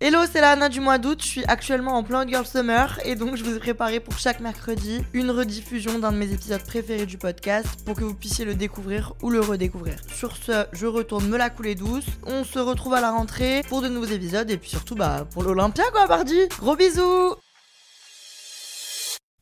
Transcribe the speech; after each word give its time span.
Hello, 0.00 0.18
c'est 0.30 0.42
la 0.42 0.50
Anna 0.50 0.68
du 0.68 0.80
mois 0.80 0.98
d'août. 0.98 1.22
Je 1.22 1.26
suis 1.26 1.44
actuellement 1.46 1.92
en 1.92 2.02
plein 2.02 2.26
Girl 2.26 2.44
Summer 2.44 3.00
et 3.06 3.14
donc 3.14 3.36
je 3.36 3.44
vous 3.44 3.56
ai 3.56 3.58
préparé 3.58 4.00
pour 4.00 4.18
chaque 4.18 4.40
mercredi 4.40 5.00
une 5.14 5.30
rediffusion 5.30 5.98
d'un 5.98 6.12
de 6.12 6.18
mes 6.18 6.30
épisodes 6.30 6.62
préférés 6.62 7.06
du 7.06 7.16
podcast 7.16 7.68
pour 7.86 7.96
que 7.96 8.04
vous 8.04 8.14
puissiez 8.14 8.44
le 8.44 8.54
découvrir 8.54 9.14
ou 9.22 9.30
le 9.30 9.40
redécouvrir. 9.40 9.96
Sur 10.14 10.36
ce, 10.36 10.66
je 10.72 10.86
retourne 10.86 11.26
me 11.28 11.38
la 11.38 11.48
couler 11.48 11.74
douce. 11.74 12.04
On 12.24 12.44
se 12.44 12.58
retrouve 12.58 12.94
à 12.94 13.00
la 13.00 13.12
rentrée 13.12 13.62
pour 13.68 13.80
de 13.80 13.88
nouveaux 13.88 14.04
épisodes 14.04 14.50
et 14.50 14.58
puis 14.58 14.68
surtout 14.68 14.94
bah 14.94 15.26
pour 15.32 15.42
l'Olympia 15.42 15.84
quoi, 15.92 16.06
pardi. 16.06 16.48
Gros 16.58 16.76
bisous. 16.76 17.36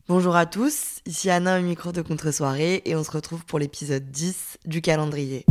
Bonjour 0.07 0.37
à 0.37 0.47
tous, 0.47 1.01
ici 1.07 1.31
Anna 1.31 1.59
au 1.59 1.63
micro 1.63 1.91
de 1.91 2.03
contre-soirée 2.03 2.83
et 2.85 2.95
on 2.95 3.03
se 3.03 3.11
retrouve 3.11 3.45
pour 3.47 3.59
l'épisode 3.59 4.11
10 4.11 4.59
du 4.67 4.81
calendrier. 4.83 5.45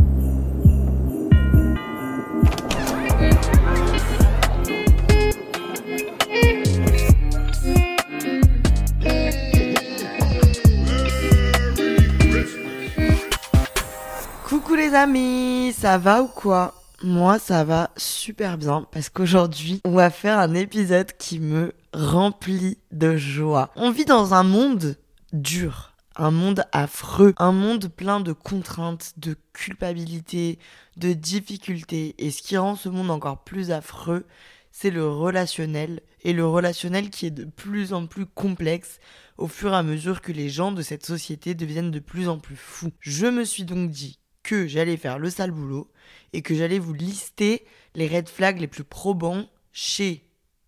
Amis, 14.94 15.72
ça 15.72 15.98
va 15.98 16.22
ou 16.22 16.28
quoi? 16.28 16.74
Moi 17.02 17.38
ça 17.38 17.64
va 17.64 17.90
super 17.96 18.58
bien 18.58 18.86
parce 18.92 19.08
qu'aujourd'hui 19.08 19.80
on 19.84 19.92
va 19.92 20.10
faire 20.10 20.38
un 20.38 20.54
épisode 20.54 21.12
qui 21.18 21.40
me 21.40 21.72
remplit 21.92 22.78
de 22.92 23.16
joie. 23.16 23.70
On 23.74 23.90
vit 23.90 24.04
dans 24.04 24.34
un 24.34 24.42
monde 24.42 24.96
dur, 25.32 25.94
un 26.16 26.30
monde 26.30 26.64
affreux, 26.72 27.34
un 27.38 27.52
monde 27.52 27.88
plein 27.88 28.20
de 28.20 28.32
contraintes, 28.32 29.14
de 29.16 29.36
culpabilité, 29.52 30.58
de 30.96 31.12
difficultés 31.12 32.14
et 32.18 32.30
ce 32.30 32.42
qui 32.42 32.56
rend 32.56 32.76
ce 32.76 32.88
monde 32.88 33.10
encore 33.10 33.42
plus 33.44 33.70
affreux, 33.70 34.26
c'est 34.70 34.90
le 34.90 35.08
relationnel 35.08 36.00
et 36.22 36.32
le 36.32 36.46
relationnel 36.46 37.10
qui 37.10 37.26
est 37.26 37.30
de 37.30 37.44
plus 37.44 37.92
en 37.92 38.06
plus 38.06 38.26
complexe 38.26 39.00
au 39.38 39.48
fur 39.48 39.72
et 39.72 39.76
à 39.76 39.82
mesure 39.82 40.20
que 40.20 40.32
les 40.32 40.48
gens 40.48 40.70
de 40.70 40.82
cette 40.82 41.06
société 41.06 41.54
deviennent 41.54 41.90
de 41.90 41.98
plus 41.98 42.28
en 42.28 42.38
plus 42.38 42.56
fous. 42.56 42.92
Je 43.00 43.26
me 43.26 43.44
suis 43.44 43.64
donc 43.64 43.90
dit 43.90 44.18
que 44.42 44.66
j'allais 44.66 44.96
faire 44.96 45.18
le 45.18 45.30
sale 45.30 45.50
boulot 45.50 45.90
et 46.32 46.42
que 46.42 46.54
j'allais 46.54 46.78
vous 46.78 46.94
lister 46.94 47.64
les 47.94 48.08
red 48.08 48.28
flags 48.28 48.60
les 48.60 48.66
plus 48.66 48.84
probants 48.84 49.46
chez, 49.72 50.24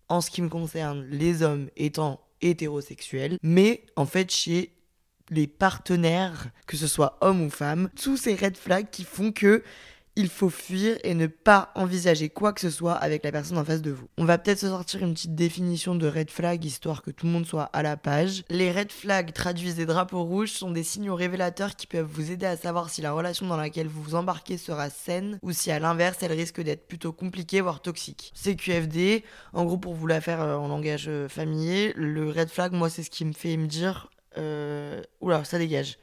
en 0.09 0.21
ce 0.21 0.29
qui 0.29 0.41
me 0.41 0.49
concerne, 0.49 1.05
les 1.09 1.43
hommes 1.43 1.69
étant 1.75 2.21
hétérosexuels, 2.41 3.37
mais 3.41 3.85
en 3.95 4.05
fait 4.05 4.31
chez 4.31 4.71
les 5.29 5.47
partenaires, 5.47 6.49
que 6.67 6.77
ce 6.77 6.87
soit 6.87 7.17
hommes 7.21 7.41
ou 7.41 7.49
femmes, 7.49 7.89
tous 8.01 8.17
ces 8.17 8.35
red 8.35 8.57
flags 8.57 8.89
qui 8.91 9.03
font 9.03 9.31
que 9.31 9.63
il 10.15 10.29
faut 10.29 10.49
fuir 10.49 10.97
et 11.03 11.13
ne 11.13 11.27
pas 11.27 11.71
envisager 11.75 12.29
quoi 12.29 12.53
que 12.53 12.61
ce 12.61 12.69
soit 12.69 12.93
avec 12.93 13.23
la 13.23 13.31
personne 13.31 13.57
en 13.57 13.65
face 13.65 13.81
de 13.81 13.91
vous. 13.91 14.07
On 14.17 14.25
va 14.25 14.37
peut-être 14.37 14.59
se 14.59 14.69
sortir 14.69 15.03
une 15.03 15.13
petite 15.13 15.35
définition 15.35 15.95
de 15.95 16.07
red 16.07 16.29
flag 16.29 16.63
histoire 16.63 17.01
que 17.01 17.11
tout 17.11 17.25
le 17.25 17.31
monde 17.33 17.45
soit 17.45 17.69
à 17.73 17.83
la 17.83 17.97
page. 17.97 18.43
Les 18.49 18.71
red 18.71 18.91
flags 18.91 19.33
traduisent 19.33 19.75
des 19.75 19.85
drapeaux 19.85 20.23
rouges 20.23 20.51
sont 20.51 20.71
des 20.71 20.83
signaux 20.83 21.15
révélateurs 21.15 21.75
qui 21.75 21.87
peuvent 21.87 22.09
vous 22.09 22.31
aider 22.31 22.45
à 22.45 22.55
savoir 22.55 22.89
si 22.89 23.01
la 23.01 23.11
relation 23.11 23.47
dans 23.47 23.57
laquelle 23.57 23.87
vous 23.87 24.01
vous 24.01 24.15
embarquez 24.15 24.57
sera 24.57 24.89
saine 24.89 25.39
ou 25.41 25.51
si 25.51 25.71
à 25.71 25.79
l'inverse 25.79 26.17
elle 26.21 26.33
risque 26.33 26.61
d'être 26.61 26.87
plutôt 26.87 27.11
compliquée 27.11 27.61
voire 27.61 27.81
toxique. 27.81 28.31
CQFD, 28.35 29.23
en 29.53 29.65
gros 29.65 29.77
pour 29.77 29.93
vous 29.93 30.07
la 30.07 30.21
faire 30.21 30.41
euh, 30.41 30.55
en 30.55 30.67
langage 30.67 31.05
euh, 31.07 31.27
familier, 31.27 31.93
le 31.95 32.29
red 32.29 32.49
flag 32.49 32.71
moi 32.71 32.89
c'est 32.89 33.03
ce 33.03 33.09
qui 33.09 33.25
me 33.25 33.33
fait 33.33 33.57
me 33.57 33.67
dire 33.67 34.09
euh, 34.37 35.01
oula 35.19 35.43
ça 35.43 35.57
dégage. 35.57 35.97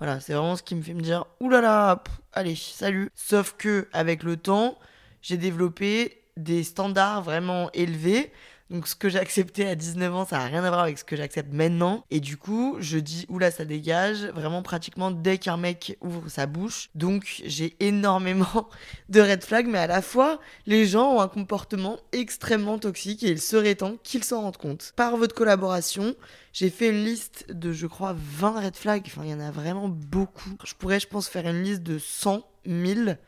Voilà, 0.00 0.18
c'est 0.18 0.32
vraiment 0.32 0.56
ce 0.56 0.62
qui 0.62 0.74
me 0.74 0.80
fait 0.82 0.94
me 0.94 1.02
dire 1.02 1.26
oulala, 1.40 2.02
allez, 2.32 2.56
salut. 2.56 3.10
Sauf 3.14 3.54
que 3.58 3.86
avec 3.92 4.22
le 4.22 4.38
temps, 4.38 4.78
j'ai 5.20 5.36
développé 5.36 6.22
des 6.38 6.64
standards 6.64 7.22
vraiment 7.22 7.70
élevés. 7.74 8.32
Donc 8.70 8.86
ce 8.86 8.94
que 8.94 9.08
j'acceptais 9.08 9.66
à 9.66 9.74
19 9.74 10.14
ans, 10.14 10.24
ça 10.24 10.38
n'a 10.38 10.44
rien 10.44 10.62
à 10.62 10.68
voir 10.68 10.82
avec 10.82 10.96
ce 10.96 11.04
que 11.04 11.16
j'accepte 11.16 11.52
maintenant. 11.52 12.04
Et 12.10 12.20
du 12.20 12.36
coup, 12.36 12.76
je 12.78 12.98
dis 12.98 13.26
oula, 13.28 13.50
ça 13.50 13.64
dégage 13.64 14.26
vraiment 14.26 14.62
pratiquement 14.62 15.10
dès 15.10 15.38
qu'un 15.38 15.56
mec 15.56 15.98
ouvre 16.00 16.28
sa 16.28 16.46
bouche. 16.46 16.88
Donc 16.94 17.42
j'ai 17.44 17.76
énormément 17.80 18.68
de 19.08 19.20
red 19.20 19.42
flags, 19.42 19.66
mais 19.66 19.78
à 19.78 19.88
la 19.88 20.02
fois, 20.02 20.38
les 20.66 20.86
gens 20.86 21.16
ont 21.16 21.20
un 21.20 21.28
comportement 21.28 21.98
extrêmement 22.12 22.78
toxique 22.78 23.24
et 23.24 23.30
il 23.30 23.40
serait 23.40 23.74
temps 23.74 23.96
qu'ils 24.04 24.22
s'en 24.22 24.42
rendent 24.42 24.56
compte. 24.56 24.92
Par 24.94 25.16
votre 25.16 25.34
collaboration, 25.34 26.14
j'ai 26.52 26.70
fait 26.70 26.90
une 26.90 27.04
liste 27.04 27.46
de, 27.50 27.72
je 27.72 27.88
crois, 27.88 28.14
20 28.16 28.60
red 28.60 28.76
flags. 28.76 29.04
Enfin, 29.06 29.22
il 29.24 29.30
y 29.30 29.34
en 29.34 29.40
a 29.40 29.50
vraiment 29.50 29.88
beaucoup. 29.88 30.56
Je 30.64 30.74
pourrais, 30.74 31.00
je 31.00 31.08
pense, 31.08 31.28
faire 31.28 31.48
une 31.48 31.62
liste 31.62 31.82
de 31.82 31.98
100, 31.98 32.46
1000 32.66 33.18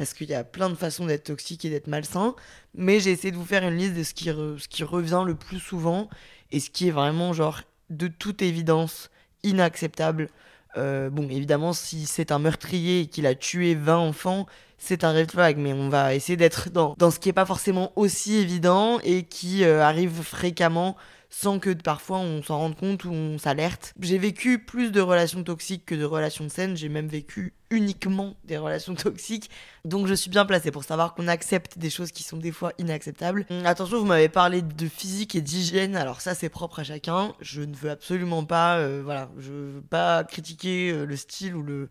parce 0.00 0.14
qu'il 0.14 0.30
y 0.30 0.34
a 0.34 0.44
plein 0.44 0.70
de 0.70 0.76
façons 0.76 1.04
d'être 1.04 1.24
toxique 1.24 1.66
et 1.66 1.68
d'être 1.68 1.86
malsain. 1.86 2.34
Mais 2.74 3.00
j'ai 3.00 3.10
essayé 3.10 3.32
de 3.32 3.36
vous 3.36 3.44
faire 3.44 3.68
une 3.68 3.76
liste 3.76 3.92
de 3.92 4.02
ce 4.02 4.14
qui, 4.14 4.82
revient 4.82 5.24
le 5.26 5.34
plus 5.34 5.58
souvent 5.58 6.08
et 6.52 6.58
ce 6.58 6.70
qui 6.70 6.88
est 6.88 6.90
vraiment, 6.90 7.34
genre, 7.34 7.60
de 7.90 8.08
toute 8.08 8.40
évidence, 8.40 9.10
inacceptable. 9.42 10.30
Euh, 10.78 11.10
bon, 11.10 11.28
évidemment, 11.28 11.74
si 11.74 12.06
c'est 12.06 12.32
un 12.32 12.38
meurtrier 12.38 13.00
et 13.00 13.06
qu'il 13.08 13.26
a 13.26 13.34
tué 13.34 13.74
20 13.74 13.98
enfants, 13.98 14.46
c'est 14.78 15.04
un 15.04 15.12
red 15.12 15.30
flag, 15.32 15.58
mais 15.58 15.74
on 15.74 15.90
va 15.90 16.14
essayer 16.14 16.38
d'être 16.38 16.70
dans, 16.70 16.94
dans 16.96 17.10
ce 17.10 17.18
qui 17.18 17.28
n'est 17.28 17.34
pas 17.34 17.44
forcément 17.44 17.92
aussi 17.94 18.36
évident 18.36 19.00
et 19.04 19.24
qui 19.24 19.64
euh, 19.64 19.82
arrive 19.82 20.22
fréquemment 20.22 20.96
sans 21.30 21.60
que 21.60 21.70
parfois 21.70 22.18
on 22.18 22.42
s'en 22.42 22.58
rende 22.58 22.76
compte 22.76 23.04
ou 23.04 23.12
on 23.12 23.38
s'alerte. 23.38 23.94
J'ai 24.00 24.18
vécu 24.18 24.58
plus 24.58 24.90
de 24.90 25.00
relations 25.00 25.42
toxiques 25.44 25.86
que 25.86 25.94
de 25.94 26.04
relations 26.04 26.48
saines, 26.48 26.76
j'ai 26.76 26.88
même 26.88 27.06
vécu 27.06 27.54
uniquement 27.70 28.34
des 28.44 28.58
relations 28.58 28.94
toxiques, 28.96 29.48
donc 29.84 30.08
je 30.08 30.14
suis 30.14 30.28
bien 30.28 30.44
placée 30.44 30.72
pour 30.72 30.82
savoir 30.82 31.14
qu'on 31.14 31.28
accepte 31.28 31.78
des 31.78 31.88
choses 31.88 32.10
qui 32.10 32.24
sont 32.24 32.36
des 32.36 32.50
fois 32.50 32.72
inacceptables. 32.78 33.46
Hum, 33.48 33.64
attention, 33.64 33.98
vous 33.98 34.06
m'avez 34.06 34.28
parlé 34.28 34.60
de 34.60 34.88
physique 34.88 35.36
et 35.36 35.40
d'hygiène, 35.40 35.96
alors 35.96 36.20
ça 36.20 36.34
c'est 36.34 36.48
propre 36.48 36.80
à 36.80 36.84
chacun, 36.84 37.32
je 37.40 37.62
ne 37.62 37.74
veux 37.74 37.90
absolument 37.90 38.44
pas, 38.44 38.78
euh, 38.78 39.00
voilà, 39.04 39.30
je 39.38 39.52
veux 39.52 39.82
pas 39.88 40.24
critiquer 40.24 40.90
euh, 40.90 41.06
le 41.06 41.16
style 41.16 41.54
ou 41.54 41.62
le 41.62 41.88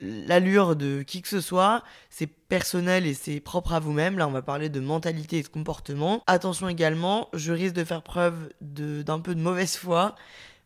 l'allure 0.00 0.76
de 0.76 1.02
qui 1.02 1.22
que 1.22 1.28
ce 1.28 1.40
soit, 1.40 1.82
c'est 2.10 2.26
personnel 2.26 3.06
et 3.06 3.14
c'est 3.14 3.40
propre 3.40 3.72
à 3.72 3.80
vous-même. 3.80 4.18
Là, 4.18 4.28
on 4.28 4.32
va 4.32 4.42
parler 4.42 4.68
de 4.68 4.80
mentalité 4.80 5.38
et 5.38 5.42
de 5.42 5.48
comportement. 5.48 6.22
Attention 6.26 6.68
également, 6.68 7.28
je 7.32 7.52
risque 7.52 7.74
de 7.74 7.84
faire 7.84 8.02
preuve 8.02 8.50
d'un 8.60 9.20
peu 9.20 9.34
de 9.34 9.40
mauvaise 9.40 9.76
foi, 9.76 10.14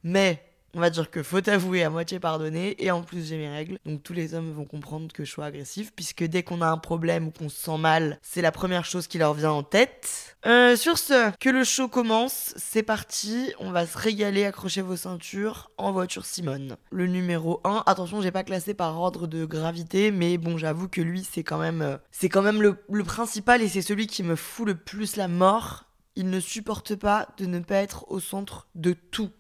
mais 0.03 0.43
on 0.75 0.81
va 0.81 0.91
dire 0.91 1.11
que 1.11 1.23
faut 1.23 1.49
avouer 1.49 1.83
à 1.83 1.91
moitié 1.91 2.21
pardonner 2.21 2.83
et 2.83 2.91
en 2.91 3.03
plus 3.03 3.29
j'ai 3.29 3.37
mes 3.37 3.49
règles. 3.49 3.79
Donc 3.85 4.03
tous 4.03 4.13
les 4.13 4.35
hommes 4.35 4.53
vont 4.53 4.65
comprendre 4.65 5.13
que 5.13 5.25
je 5.25 5.31
suis 5.31 5.43
agressif 5.43 5.93
puisque 5.95 6.25
dès 6.25 6.43
qu'on 6.43 6.63
a 6.63 6.69
un 6.69 6.79
problème 6.79 7.29
ou 7.29 7.31
qu'on 7.31 7.49
se 7.49 7.61
sent 7.61 7.79
mal, 7.79 8.19
c'est 8.23 8.43
la 8.43 8.53
première 8.53 8.85
chose 8.85 9.07
qui 9.07 9.19
leur 9.19 9.35
vient 9.35 9.53
en 9.53 9.63
tête. 9.63 10.37
Euh, 10.47 10.77
sur 10.77 10.97
ce, 10.97 11.37
que 11.39 11.51
le 11.51 11.65
show 11.65 11.89
commence, 11.89 12.55
c'est 12.57 12.83
parti, 12.83 13.53
on 13.59 13.73
va 13.73 13.87
se 13.87 13.99
régaler, 13.99 14.45
accrochez 14.45 14.81
vos 14.81 14.97
ceintures 14.97 15.71
en 15.77 15.93
voiture 15.93 16.25
Simone. 16.25 16.77
Le 16.91 17.07
numéro 17.07 17.61
1, 17.65 17.83
attention 17.87 18.23
j'ai 18.23 18.31
pas 18.31 18.45
classé 18.45 18.73
par 18.73 18.99
ordre 18.99 19.27
de 19.27 19.45
gravité 19.45 20.11
mais 20.11 20.39
bon 20.39 20.57
j'avoue 20.57 20.89
que 20.89 21.01
lui 21.01 21.27
c'est 21.31 21.43
quand 21.43 21.59
même, 21.59 21.83
euh, 21.83 21.97
c'est 22.11 22.29
quand 22.29 22.43
même 22.43 22.63
le 22.63 23.05
principal 23.05 23.63
et 23.63 23.69
c'est 23.69 23.83
celui 23.83 24.07
qui 24.07 24.23
me 24.23 24.37
fout 24.37 24.67
le 24.67 24.75
plus 24.75 25.17
la 25.17 25.29
mort. 25.29 25.85
Il 26.17 26.29
ne 26.29 26.41
supporte 26.41 26.97
pas 26.97 27.29
de 27.39 27.47
ne 27.47 27.61
pas 27.61 27.77
être 27.77 28.11
au 28.11 28.21
centre 28.21 28.67
de 28.75 28.93
tout 28.93 29.31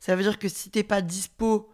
ça 0.00 0.16
veut 0.16 0.22
dire 0.22 0.38
que 0.38 0.48
si 0.48 0.70
t'es 0.70 0.82
pas 0.82 1.02
dispo 1.02 1.70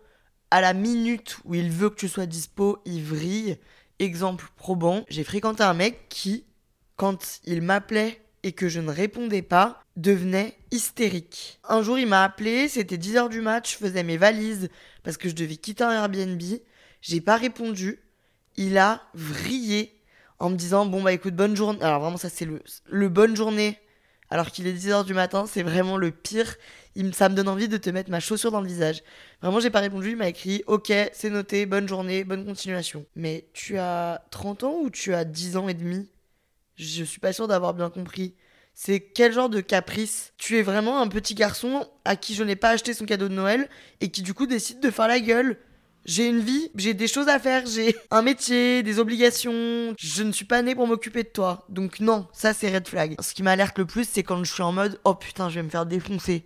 à 0.51 0.61
la 0.61 0.73
minute 0.73 1.39
où 1.45 1.55
il 1.55 1.71
veut 1.71 1.91
que 1.91 1.97
tu 1.97 2.09
sois 2.09 2.27
dispo, 2.27 2.79
il 2.85 3.03
vrille. 3.03 3.59
Exemple 3.99 4.47
probant, 4.57 5.05
j'ai 5.09 5.25
fréquenté 5.25 5.63
un 5.63 5.75
mec 5.75 6.09
qui, 6.09 6.45
quand 6.97 7.41
il 7.45 7.63
m'appelait 7.63 8.21
et 8.43 8.53
que 8.53 8.69
je 8.69 8.81
ne 8.81 8.91
répondais 8.91 9.43
pas, 9.43 9.81
devenait 9.97 10.57
hystérique. 10.71 11.61
Un 11.69 11.83
jour, 11.83 11.99
il 11.99 12.07
m'a 12.07 12.25
appelé, 12.25 12.69
c'était 12.69 12.97
10h 12.97 13.29
du 13.29 13.41
match, 13.41 13.73
je 13.73 13.79
faisais 13.79 14.03
mes 14.03 14.17
valises 14.17 14.69
parce 15.03 15.17
que 15.17 15.29
je 15.29 15.35
devais 15.35 15.57
quitter 15.57 15.85
un 15.85 15.93
Airbnb. 15.93 16.43
J'ai 17.01 17.21
pas 17.21 17.37
répondu. 17.37 18.01
il 18.57 18.79
a 18.79 19.03
vrillé 19.15 20.01
en 20.39 20.51
me 20.51 20.57
disant 20.57 20.87
Bon, 20.87 21.03
bah 21.03 21.13
écoute, 21.13 21.35
bonne 21.35 21.57
journée. 21.57 21.83
Alors, 21.83 22.01
vraiment, 22.01 22.17
ça, 22.17 22.29
c'est 22.29 22.45
le, 22.45 22.63
le 22.87 23.09
bonne 23.09 23.37
journée. 23.37 23.79
Alors 24.35 24.51
qu'il 24.51 24.67
est 24.67 24.73
10h 24.73 25.05
du 25.05 25.15
matin, 25.15 25.47
c'est 25.47 25.63
vraiment 25.63 25.97
le 25.97 26.11
pire. 26.11 26.57
Ça 27.13 27.29
me 27.29 27.37
donne 27.37 27.47
envie 27.47 27.69
de 27.69 27.77
te 27.77 27.89
mettre 27.89 28.11
ma 28.11 28.19
chaussure 28.19 28.51
dans 28.51 28.61
le 28.61 28.67
visage. 28.67 29.05
Vraiment, 29.41 29.61
j'ai 29.61 29.71
pas 29.71 29.79
répondu. 29.79 30.11
Il 30.11 30.17
m'a 30.17 30.27
écrit 30.27 30.65
Ok, 30.67 30.93
c'est 31.13 31.31
noté, 31.31 31.67
bonne 31.67 31.87
journée, 31.87 32.25
bonne 32.25 32.45
continuation. 32.45 33.07
Mais 33.15 33.47
tu 33.53 33.79
as 33.79 34.25
30 34.33 34.65
ans 34.65 34.81
ou 34.83 34.91
tu 34.91 35.15
as 35.15 35.25
10 35.25 35.57
ans 35.57 35.69
et 35.69 35.75
demi? 35.75 36.11
Je 36.75 37.05
suis 37.05 37.21
pas 37.21 37.33
sûre 37.33 37.47
d'avoir 37.47 37.75
bien 37.75 37.91
compris. 37.91 38.35
C'est 38.75 38.99
quel 38.99 39.33
genre 39.33 39.49
de 39.49 39.61
caprice? 39.61 40.33
Tu 40.37 40.59
es 40.59 40.63
vraiment 40.63 41.01
un 41.01 41.07
petit 41.07 41.37
garçon 41.37 41.89
à 42.05 42.17
qui 42.17 42.35
je 42.35 42.43
n'ai 42.43 42.57
pas 42.57 42.71
acheté 42.71 42.93
son 42.93 43.05
cadeau 43.05 43.29
de 43.29 43.35
Noël 43.35 43.69
et 44.01 44.09
qui 44.09 44.23
du 44.23 44.35
coup 44.35 44.49
décide 44.49 44.81
de 44.81 44.91
faire 44.91 45.07
la 45.07 45.21
gueule. 45.21 45.59
J'ai 46.05 46.29
une 46.29 46.41
vie, 46.41 46.71
j'ai 46.77 46.93
des 46.93 47.09
choses 47.09 47.29
à 47.29 47.39
faire, 47.39 47.65
j'ai 47.67 47.97
un 48.11 48.21
métier, 48.21 48.83
des 48.83 48.99
obligations. 48.99 49.95
Je 49.99 50.23
ne 50.23 50.33
suis 50.33 50.45
pas 50.45 50.61
né 50.61 50.75
pour 50.75 50.87
m'occuper 50.87 51.23
de 51.23 51.29
toi. 51.29 51.65
Donc 51.71 52.01
non, 52.01 52.27
ça 52.33 52.53
c'est 52.53 52.75
red 52.75 52.87
flag. 52.87 53.17
Ce 53.21 53.33
qui 53.33 53.43
m'alerte 53.43 53.79
le 53.79 53.87
plus, 53.87 54.07
c'est 54.07 54.23
quand 54.23 54.45
je 54.45 54.53
suis 54.53 54.63
en 54.63 54.73
mode 54.73 55.01
oh 55.05 55.15
putain, 55.15 55.49
je 55.49 55.57
vais 55.57 55.63
me 55.63 55.71
faire 55.71 55.87
défoncer. 55.87 56.45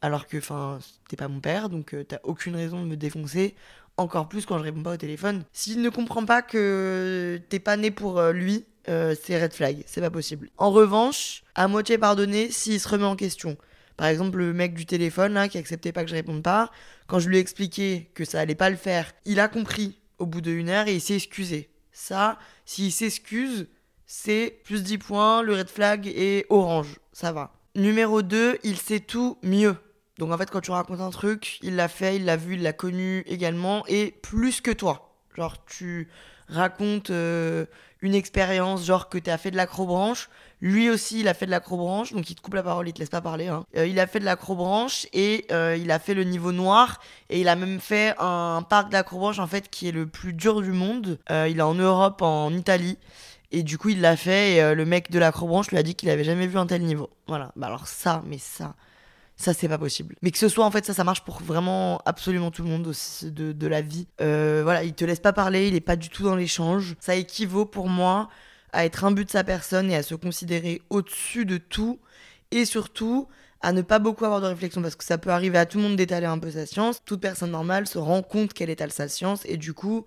Alors 0.00 0.26
que, 0.26 0.38
enfin, 0.38 0.78
t'es 1.08 1.16
pas 1.16 1.28
mon 1.28 1.40
père, 1.40 1.68
donc 1.68 1.94
euh, 1.94 2.04
t'as 2.04 2.18
aucune 2.24 2.56
raison 2.56 2.80
de 2.80 2.86
me 2.86 2.96
défoncer. 2.96 3.54
Encore 3.96 4.28
plus 4.28 4.46
quand 4.46 4.58
je 4.58 4.64
réponds 4.64 4.82
pas 4.82 4.94
au 4.94 4.96
téléphone. 4.96 5.44
S'il 5.52 5.82
ne 5.82 5.88
comprend 5.88 6.24
pas 6.24 6.42
que 6.42 7.40
t'es 7.48 7.58
pas 7.58 7.76
né 7.76 7.90
pour 7.90 8.18
euh, 8.18 8.32
lui, 8.32 8.64
euh, 8.88 9.14
c'est 9.22 9.40
red 9.40 9.52
flag, 9.52 9.82
c'est 9.86 10.00
pas 10.00 10.10
possible. 10.10 10.50
En 10.58 10.70
revanche, 10.70 11.42
à 11.54 11.68
moitié 11.68 11.98
pardonné 11.98 12.50
s'il 12.50 12.80
se 12.80 12.88
remet 12.88 13.04
en 13.04 13.16
question. 13.16 13.56
Par 13.96 14.08
exemple, 14.08 14.38
le 14.38 14.52
mec 14.52 14.74
du 14.74 14.86
téléphone 14.86 15.34
là, 15.34 15.48
qui 15.48 15.58
acceptait 15.58 15.92
pas 15.92 16.02
que 16.04 16.10
je 16.10 16.14
réponde 16.14 16.42
pas, 16.42 16.70
quand 17.06 17.18
je 17.18 17.28
lui 17.28 17.36
ai 17.36 17.40
expliqué 17.40 18.10
que 18.14 18.24
ça 18.24 18.40
allait 18.40 18.54
pas 18.54 18.70
le 18.70 18.76
faire, 18.76 19.12
il 19.24 19.40
a 19.40 19.48
compris 19.48 19.98
au 20.18 20.26
bout 20.26 20.40
d'une 20.40 20.68
heure 20.68 20.88
et 20.88 20.94
il 20.94 21.00
s'est 21.00 21.16
excusé. 21.16 21.70
Ça, 21.92 22.38
s'il 22.64 22.92
s'excuse, 22.92 23.68
c'est 24.06 24.60
plus 24.64 24.82
10 24.82 24.98
points, 24.98 25.42
le 25.42 25.54
red 25.54 25.68
flag 25.68 26.06
est 26.06 26.46
orange, 26.50 26.98
ça 27.12 27.32
va. 27.32 27.52
Numéro 27.76 28.22
2, 28.22 28.58
il 28.64 28.76
sait 28.76 29.00
tout 29.00 29.38
mieux. 29.42 29.76
Donc 30.18 30.32
en 30.32 30.38
fait, 30.38 30.50
quand 30.50 30.60
tu 30.60 30.70
racontes 30.70 31.00
un 31.00 31.10
truc, 31.10 31.58
il 31.62 31.76
l'a 31.76 31.88
fait, 31.88 32.16
il 32.16 32.24
l'a 32.24 32.36
vu, 32.36 32.54
il 32.54 32.62
l'a 32.62 32.72
connu 32.72 33.24
également, 33.26 33.84
et 33.86 34.12
plus 34.22 34.60
que 34.60 34.70
toi. 34.70 35.16
Genre, 35.36 35.64
tu 35.66 36.08
racontes 36.48 37.10
euh, 37.10 37.66
une 38.00 38.14
expérience, 38.14 38.84
genre 38.84 39.08
que 39.08 39.18
tu 39.18 39.30
as 39.30 39.38
fait 39.38 39.50
de 39.50 39.56
l'acrobranche. 39.56 40.28
Lui 40.64 40.88
aussi, 40.88 41.20
il 41.20 41.28
a 41.28 41.34
fait 41.34 41.44
de 41.44 41.50
l'acrobranche, 41.50 42.14
donc 42.14 42.30
il 42.30 42.34
te 42.34 42.40
coupe 42.40 42.54
la 42.54 42.62
parole, 42.62 42.88
il 42.88 42.94
te 42.94 42.98
laisse 42.98 43.10
pas 43.10 43.20
parler. 43.20 43.48
Hein. 43.48 43.66
Euh, 43.76 43.86
il 43.86 44.00
a 44.00 44.06
fait 44.06 44.18
de 44.18 44.24
l'acrobranche 44.24 45.06
et 45.12 45.44
euh, 45.52 45.76
il 45.78 45.90
a 45.90 45.98
fait 45.98 46.14
le 46.14 46.24
niveau 46.24 46.52
noir 46.52 47.02
et 47.28 47.38
il 47.38 47.48
a 47.48 47.54
même 47.54 47.80
fait 47.80 48.14
un 48.18 48.64
parc 48.66 48.90
d'acrobranche 48.90 49.38
en 49.38 49.46
fait 49.46 49.68
qui 49.68 49.88
est 49.88 49.92
le 49.92 50.06
plus 50.06 50.32
dur 50.32 50.62
du 50.62 50.72
monde. 50.72 51.18
il 51.28 51.58
est 51.58 51.60
en 51.60 51.74
Europe, 51.74 52.22
en 52.22 52.50
Italie. 52.50 52.96
Et 53.52 53.62
du 53.62 53.76
coup, 53.76 53.90
il 53.90 54.00
l'a 54.00 54.16
fait 54.16 54.54
et 54.54 54.74
le 54.74 54.86
mec 54.86 55.10
de 55.10 55.18
l'acrobranche 55.18 55.70
lui 55.70 55.76
a 55.76 55.82
dit 55.82 55.94
qu'il 55.94 56.08
avait 56.08 56.24
jamais 56.24 56.46
vu 56.46 56.56
un 56.56 56.66
tel 56.66 56.80
niveau. 56.80 57.10
Voilà. 57.28 57.52
Bah 57.56 57.66
alors 57.66 57.86
ça, 57.86 58.22
mais 58.26 58.38
ça, 58.38 58.74
ça 59.36 59.52
c'est 59.52 59.68
pas 59.68 59.76
possible. 59.76 60.16
Mais 60.22 60.30
que 60.30 60.38
ce 60.38 60.48
soit 60.48 60.64
en 60.64 60.70
fait 60.70 60.86
ça, 60.86 60.94
ça 60.94 61.04
marche 61.04 61.24
pour 61.24 61.42
vraiment 61.42 62.00
absolument 62.06 62.50
tout 62.50 62.62
le 62.62 62.70
monde 62.70 62.90
de, 63.22 63.66
la 63.66 63.82
vie. 63.82 64.06
Euh, 64.22 64.62
voilà, 64.64 64.82
il 64.82 64.94
te 64.94 65.04
laisse 65.04 65.20
pas 65.20 65.34
parler, 65.34 65.68
il 65.68 65.74
est 65.74 65.80
pas 65.80 65.96
du 65.96 66.08
tout 66.08 66.22
dans 66.22 66.36
l'échange. 66.36 66.96
Ça 67.00 67.14
équivaut 67.16 67.66
pour 67.66 67.90
moi 67.90 68.30
à 68.74 68.84
être 68.84 69.10
but 69.10 69.24
de 69.24 69.30
sa 69.30 69.44
personne 69.44 69.90
et 69.90 69.96
à 69.96 70.02
se 70.02 70.14
considérer 70.14 70.82
au-dessus 70.90 71.44
de 71.44 71.56
tout. 71.56 72.00
Et 72.50 72.64
surtout 72.64 73.28
à 73.60 73.72
ne 73.72 73.82
pas 73.82 73.98
beaucoup 73.98 74.24
avoir 74.24 74.40
de 74.40 74.46
réflexion 74.46 74.82
parce 74.82 74.94
que 74.94 75.04
ça 75.04 75.16
peut 75.16 75.30
arriver 75.30 75.56
à 75.56 75.64
tout 75.64 75.78
le 75.78 75.84
monde 75.84 75.96
d'étaler 75.96 76.26
un 76.26 76.38
peu 76.38 76.50
sa 76.50 76.66
science. 76.66 77.02
Toute 77.04 77.20
personne 77.20 77.50
normale 77.50 77.86
se 77.86 77.98
rend 77.98 78.22
compte 78.22 78.52
qu'elle 78.52 78.70
étale 78.70 78.92
sa 78.92 79.08
science 79.08 79.42
et 79.46 79.56
du 79.56 79.72
coup 79.72 80.04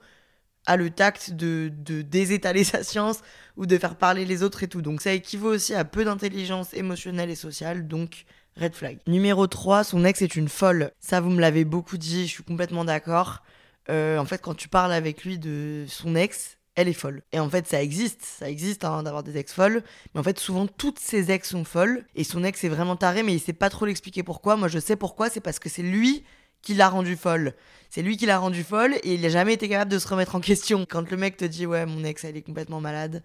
a 0.68 0.78
le 0.78 0.90
tact 0.90 1.32
de, 1.32 1.72
de 1.76 2.02
désétaler 2.02 2.64
sa 2.64 2.84
science 2.84 3.22
ou 3.56 3.66
de 3.66 3.78
faire 3.78 3.96
parler 3.96 4.26
les 4.26 4.44
autres 4.44 4.62
et 4.64 4.68
tout. 4.68 4.82
Donc 4.82 5.02
ça 5.02 5.12
équivaut 5.12 5.54
aussi 5.54 5.74
à 5.74 5.86
peu 5.86 6.06
d'intelligence 6.06 6.74
émotionnelle 6.74 7.30
et 7.30 7.36
sociale. 7.36 7.88
Donc 7.88 8.26
red 8.60 8.74
flag. 8.74 9.00
Numéro 9.08 9.48
3, 9.48 9.84
son 9.84 10.06
ex 10.06 10.22
est 10.22 10.36
une 10.36 10.50
folle. 10.50 10.92
Ça, 11.00 11.22
vous 11.22 11.30
me 11.30 11.42
l'avez 11.42 11.66
beaucoup 11.66 11.98
dit, 11.98 12.28
je 12.28 12.32
suis 12.32 12.44
complètement 12.44 12.86
d'accord. 12.86 13.44
Euh, 13.90 14.18
en 14.18 14.26
fait, 14.26 14.42
quand 14.42 14.56
tu 14.56 14.68
parles 14.68 14.92
avec 14.92 15.24
lui 15.24 15.40
de 15.40 15.86
son 15.88 16.16
ex, 16.16 16.57
elle 16.78 16.88
est 16.88 16.94
folle. 16.94 17.24
Et 17.32 17.40
en 17.40 17.50
fait, 17.50 17.68
ça 17.68 17.82
existe, 17.82 18.22
ça 18.22 18.48
existe 18.50 18.86
hein, 18.86 19.02
d'avoir 19.02 19.24
des 19.24 19.36
ex 19.36 19.52
folles. 19.52 19.84
Mais 20.14 20.20
en 20.20 20.24
fait, 20.24 20.40
souvent, 20.40 20.68
toutes 20.68 21.00
ses 21.00 21.32
ex 21.32 21.50
sont 21.50 21.66
folles. 21.66 22.06
Et 22.16 22.24
son 22.24 22.44
ex 22.44 22.64
est 22.64 22.70
vraiment 22.70 22.96
taré, 22.96 23.24
mais 23.24 23.34
il 23.34 23.40
sait 23.40 23.52
pas 23.52 23.72
trop 23.72 23.88
l'expliquer 23.88 24.22
pourquoi. 24.22 24.56
Moi, 24.56 24.68
je 24.68 24.78
sais 24.78 24.96
pourquoi, 24.96 25.32
c'est 25.32 25.42
parce 25.42 25.58
que 25.58 25.70
c'est 25.70 25.82
lui 25.82 26.24
qui 26.62 26.76
l'a 26.76 26.88
rendue 26.88 27.16
folle. 27.16 27.56
C'est 27.90 28.04
lui 28.04 28.16
qui 28.16 28.28
l'a 28.28 28.38
rendue 28.38 28.64
folle 28.64 28.94
et 29.02 29.16
il 29.16 29.22
n'a 29.22 29.30
jamais 29.30 29.54
été 29.54 29.68
capable 29.68 29.92
de 29.92 29.98
se 29.98 30.08
remettre 30.08 30.36
en 30.36 30.40
question. 30.40 30.86
Quand 30.88 31.10
le 31.10 31.18
mec 31.18 31.36
te 31.36 31.46
dit, 31.46 31.66
ouais, 31.66 31.88
mon 31.88 32.04
ex, 32.04 32.24
elle 32.24 32.38
est 32.38 32.44
complètement 32.44 32.80
malade, 32.80 33.24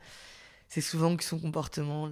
c'est 0.68 0.80
souvent 0.80 1.14
que 1.16 1.24
son 1.24 1.38
comportement 1.38 2.08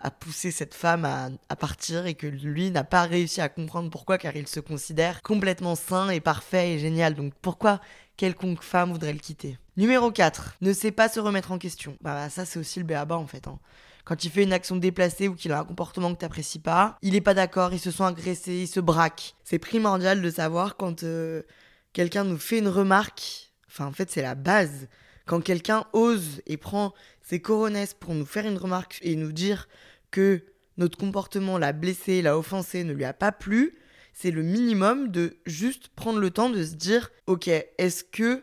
a 0.00 0.10
poussé 0.12 0.52
cette 0.52 0.74
femme 0.74 1.04
à, 1.04 1.56
partir 1.56 2.06
et 2.06 2.14
que 2.14 2.28
lui 2.28 2.70
n'a 2.70 2.84
pas 2.84 3.02
réussi 3.02 3.40
à 3.40 3.48
comprendre 3.48 3.90
pourquoi, 3.90 4.16
car 4.18 4.36
il 4.36 4.46
se 4.46 4.60
considère 4.60 5.22
complètement 5.22 5.74
sain 5.74 6.08
et 6.10 6.20
parfait 6.20 6.74
et 6.74 6.78
génial. 6.78 7.14
Donc 7.14 7.32
pourquoi 7.42 7.80
quelconque 8.16 8.62
femme 8.62 8.92
voudrait 8.92 9.12
le 9.12 9.18
quitter? 9.18 9.58
Numéro 9.78 10.10
4. 10.10 10.56
Ne 10.60 10.72
sait 10.72 10.90
pas 10.90 11.08
se 11.08 11.20
remettre 11.20 11.52
en 11.52 11.58
question. 11.58 11.96
Bah 12.00 12.28
ça 12.30 12.44
c'est 12.44 12.58
aussi 12.58 12.80
le 12.80 12.84
béaba 12.84 13.16
en 13.16 13.28
fait. 13.28 13.46
Hein. 13.46 13.60
Quand 14.04 14.24
il 14.24 14.30
fait 14.32 14.42
une 14.42 14.52
action 14.52 14.74
déplacée 14.74 15.28
ou 15.28 15.36
qu'il 15.36 15.52
a 15.52 15.60
un 15.60 15.64
comportement 15.64 16.12
que 16.12 16.18
t'apprécies 16.18 16.58
pas, 16.58 16.98
il 17.00 17.14
est 17.14 17.20
pas 17.20 17.32
d'accord, 17.32 17.72
il 17.72 17.78
se 17.78 17.92
sent 17.92 18.02
agressé, 18.02 18.54
il 18.54 18.66
se 18.66 18.80
braque. 18.80 19.36
C'est 19.44 19.60
primordial 19.60 20.20
de 20.20 20.30
savoir 20.30 20.76
quand 20.76 21.04
euh, 21.04 21.44
quelqu'un 21.92 22.24
nous 22.24 22.38
fait 22.38 22.58
une 22.58 22.66
remarque. 22.66 23.52
Enfin 23.68 23.86
en 23.86 23.92
fait 23.92 24.10
c'est 24.10 24.20
la 24.20 24.34
base 24.34 24.88
quand 25.26 25.40
quelqu'un 25.40 25.84
ose 25.92 26.42
et 26.46 26.56
prend 26.56 26.92
ses 27.22 27.40
coronesses 27.40 27.94
pour 27.94 28.16
nous 28.16 28.26
faire 28.26 28.48
une 28.48 28.58
remarque 28.58 28.98
et 29.02 29.14
nous 29.14 29.30
dire 29.30 29.68
que 30.10 30.42
notre 30.76 30.98
comportement 30.98 31.56
l'a 31.56 31.72
blessé, 31.72 32.20
l'a 32.20 32.36
offensé, 32.36 32.82
ne 32.82 32.92
lui 32.92 33.04
a 33.04 33.12
pas 33.12 33.30
plu, 33.30 33.78
c'est 34.12 34.32
le 34.32 34.42
minimum 34.42 35.12
de 35.12 35.36
juste 35.46 35.90
prendre 35.94 36.18
le 36.18 36.30
temps 36.30 36.50
de 36.50 36.64
se 36.64 36.74
dire 36.74 37.12
ok, 37.28 37.46
est-ce 37.46 38.02
que 38.02 38.42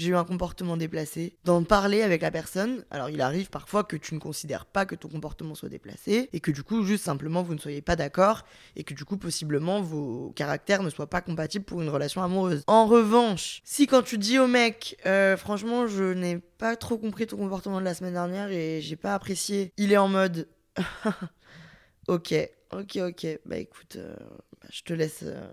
j'ai 0.00 0.10
eu 0.10 0.16
un 0.16 0.24
comportement 0.24 0.76
déplacé, 0.76 1.36
d'en 1.44 1.62
parler 1.62 2.02
avec 2.02 2.22
la 2.22 2.30
personne. 2.30 2.84
Alors 2.90 3.10
il 3.10 3.20
arrive 3.20 3.50
parfois 3.50 3.84
que 3.84 3.96
tu 3.96 4.14
ne 4.14 4.18
considères 4.18 4.64
pas 4.64 4.86
que 4.86 4.94
ton 4.94 5.08
comportement 5.08 5.54
soit 5.54 5.68
déplacé 5.68 6.30
et 6.32 6.40
que 6.40 6.50
du 6.50 6.62
coup 6.62 6.84
juste 6.84 7.04
simplement 7.04 7.42
vous 7.42 7.54
ne 7.54 7.58
soyez 7.58 7.82
pas 7.82 7.96
d'accord 7.96 8.44
et 8.76 8.84
que 8.84 8.94
du 8.94 9.04
coup 9.04 9.18
possiblement 9.18 9.82
vos 9.82 10.32
caractères 10.34 10.82
ne 10.82 10.90
soient 10.90 11.10
pas 11.10 11.20
compatibles 11.20 11.64
pour 11.64 11.82
une 11.82 11.90
relation 11.90 12.22
amoureuse. 12.22 12.62
En 12.66 12.86
revanche, 12.86 13.60
si 13.64 13.86
quand 13.86 14.02
tu 14.02 14.16
dis 14.16 14.38
au 14.38 14.46
mec 14.46 14.96
euh, 15.04 15.36
franchement 15.36 15.86
je 15.86 16.14
n'ai 16.14 16.38
pas 16.38 16.76
trop 16.76 16.96
compris 16.96 17.26
ton 17.26 17.36
comportement 17.36 17.78
de 17.78 17.84
la 17.84 17.94
semaine 17.94 18.14
dernière 18.14 18.50
et 18.50 18.80
j'ai 18.80 18.96
pas 18.96 19.14
apprécié, 19.14 19.72
il 19.76 19.92
est 19.92 19.98
en 19.98 20.08
mode 20.08 20.48
ok, 22.08 22.34
ok, 22.72 22.96
ok, 22.96 23.26
bah 23.44 23.58
écoute, 23.58 23.96
euh, 23.96 24.14
bah, 24.62 24.68
je 24.70 24.82
te 24.82 24.92
laisse, 24.94 25.24
euh, 25.24 25.46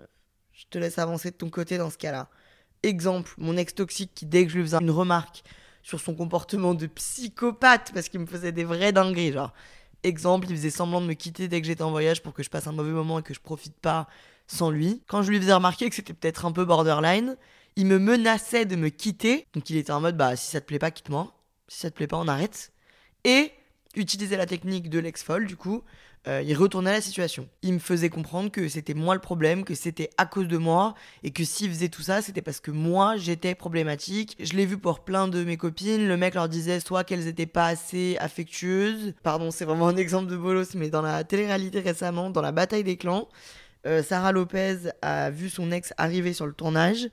je 0.53 0.65
te 0.69 0.77
laisse 0.77 0.97
avancer 0.99 1.31
de 1.31 1.35
ton 1.35 1.49
côté 1.49 1.77
dans 1.77 1.89
ce 1.89 1.97
cas-là. 1.97 2.29
Exemple, 2.83 3.33
mon 3.37 3.57
ex 3.57 3.73
toxique 3.73 4.11
qui, 4.13 4.25
dès 4.25 4.45
que 4.45 4.51
je 4.51 4.57
lui 4.57 4.63
faisais 4.63 4.77
une 4.77 4.91
remarque 4.91 5.43
sur 5.83 5.99
son 5.99 6.15
comportement 6.15 6.73
de 6.73 6.85
psychopathe, 6.87 7.91
parce 7.93 8.09
qu'il 8.09 8.19
me 8.19 8.25
faisait 8.25 8.51
des 8.51 8.63
vrais 8.63 8.91
dingueries, 8.91 9.33
genre, 9.33 9.53
exemple, 10.03 10.47
il 10.49 10.55
faisait 10.55 10.69
semblant 10.69 11.01
de 11.01 11.07
me 11.07 11.13
quitter 11.13 11.47
dès 11.47 11.61
que 11.61 11.67
j'étais 11.67 11.81
en 11.81 11.91
voyage 11.91 12.21
pour 12.21 12.33
que 12.33 12.43
je 12.43 12.49
passe 12.49 12.67
un 12.67 12.71
mauvais 12.71 12.91
moment 12.91 13.19
et 13.19 13.23
que 13.23 13.33
je 13.33 13.39
profite 13.39 13.77
pas 13.77 14.07
sans 14.47 14.69
lui. 14.69 15.01
Quand 15.07 15.21
je 15.21 15.31
lui 15.31 15.39
faisais 15.39 15.53
remarquer 15.53 15.89
que 15.89 15.95
c'était 15.95 16.13
peut-être 16.13 16.45
un 16.45 16.51
peu 16.51 16.65
borderline, 16.65 17.37
il 17.75 17.85
me 17.85 17.99
menaçait 17.99 18.65
de 18.65 18.75
me 18.75 18.89
quitter. 18.89 19.45
Donc 19.53 19.69
il 19.69 19.77
était 19.77 19.91
en 19.91 20.01
mode, 20.01 20.17
bah, 20.17 20.35
si 20.35 20.51
ça 20.51 20.61
te 20.61 20.65
plaît 20.65 20.79
pas, 20.79 20.91
quitte-moi. 20.91 21.33
Si 21.67 21.79
ça 21.79 21.91
te 21.91 21.95
plaît 21.95 22.07
pas, 22.07 22.17
on 22.17 22.27
arrête. 22.27 22.71
Et 23.23 23.51
utiliser 23.95 24.37
la 24.37 24.45
technique 24.45 24.89
de 24.89 24.99
l'ex-folle, 24.99 25.47
du 25.47 25.57
coup, 25.57 25.83
euh, 26.27 26.41
il 26.45 26.55
retournait 26.55 26.91
la 26.91 27.01
situation. 27.01 27.47
Il 27.61 27.73
me 27.73 27.79
faisait 27.79 28.09
comprendre 28.09 28.51
que 28.51 28.67
c'était 28.67 28.93
moi 28.93 29.15
le 29.15 29.21
problème, 29.21 29.63
que 29.63 29.75
c'était 29.75 30.09
à 30.17 30.25
cause 30.25 30.47
de 30.47 30.57
moi, 30.57 30.93
et 31.23 31.31
que 31.31 31.45
s'il 31.45 31.69
faisait 31.69 31.87
tout 31.87 32.01
ça, 32.01 32.21
c'était 32.21 32.41
parce 32.41 32.59
que 32.59 32.71
moi, 32.71 33.15
j'étais 33.15 33.55
problématique. 33.55 34.35
Je 34.39 34.53
l'ai 34.53 34.65
vu 34.65 34.77
pour 34.77 34.99
plein 34.99 35.29
de 35.29 35.43
mes 35.43 35.55
copines, 35.55 36.07
le 36.07 36.17
mec 36.17 36.35
leur 36.35 36.49
disait 36.49 36.81
soit 36.81 37.05
qu'elles 37.05 37.27
étaient 37.27 37.45
pas 37.45 37.67
assez 37.67 38.17
affectueuses, 38.19 39.13
pardon, 39.23 39.51
c'est 39.51 39.63
vraiment 39.63 39.87
un 39.87 39.95
exemple 39.95 40.29
de 40.29 40.35
bolos, 40.35 40.75
mais 40.75 40.89
dans 40.89 41.01
la 41.01 41.23
télé-réalité 41.23 41.79
récemment, 41.79 42.29
dans 42.29 42.41
la 42.41 42.51
bataille 42.51 42.83
des 42.83 42.97
clans, 42.97 43.29
euh, 43.85 44.03
Sarah 44.03 44.33
Lopez 44.33 44.89
a 45.01 45.29
vu 45.29 45.49
son 45.49 45.71
ex 45.71 45.93
arriver 45.97 46.33
sur 46.33 46.45
le 46.45 46.53
tournage, 46.53 47.09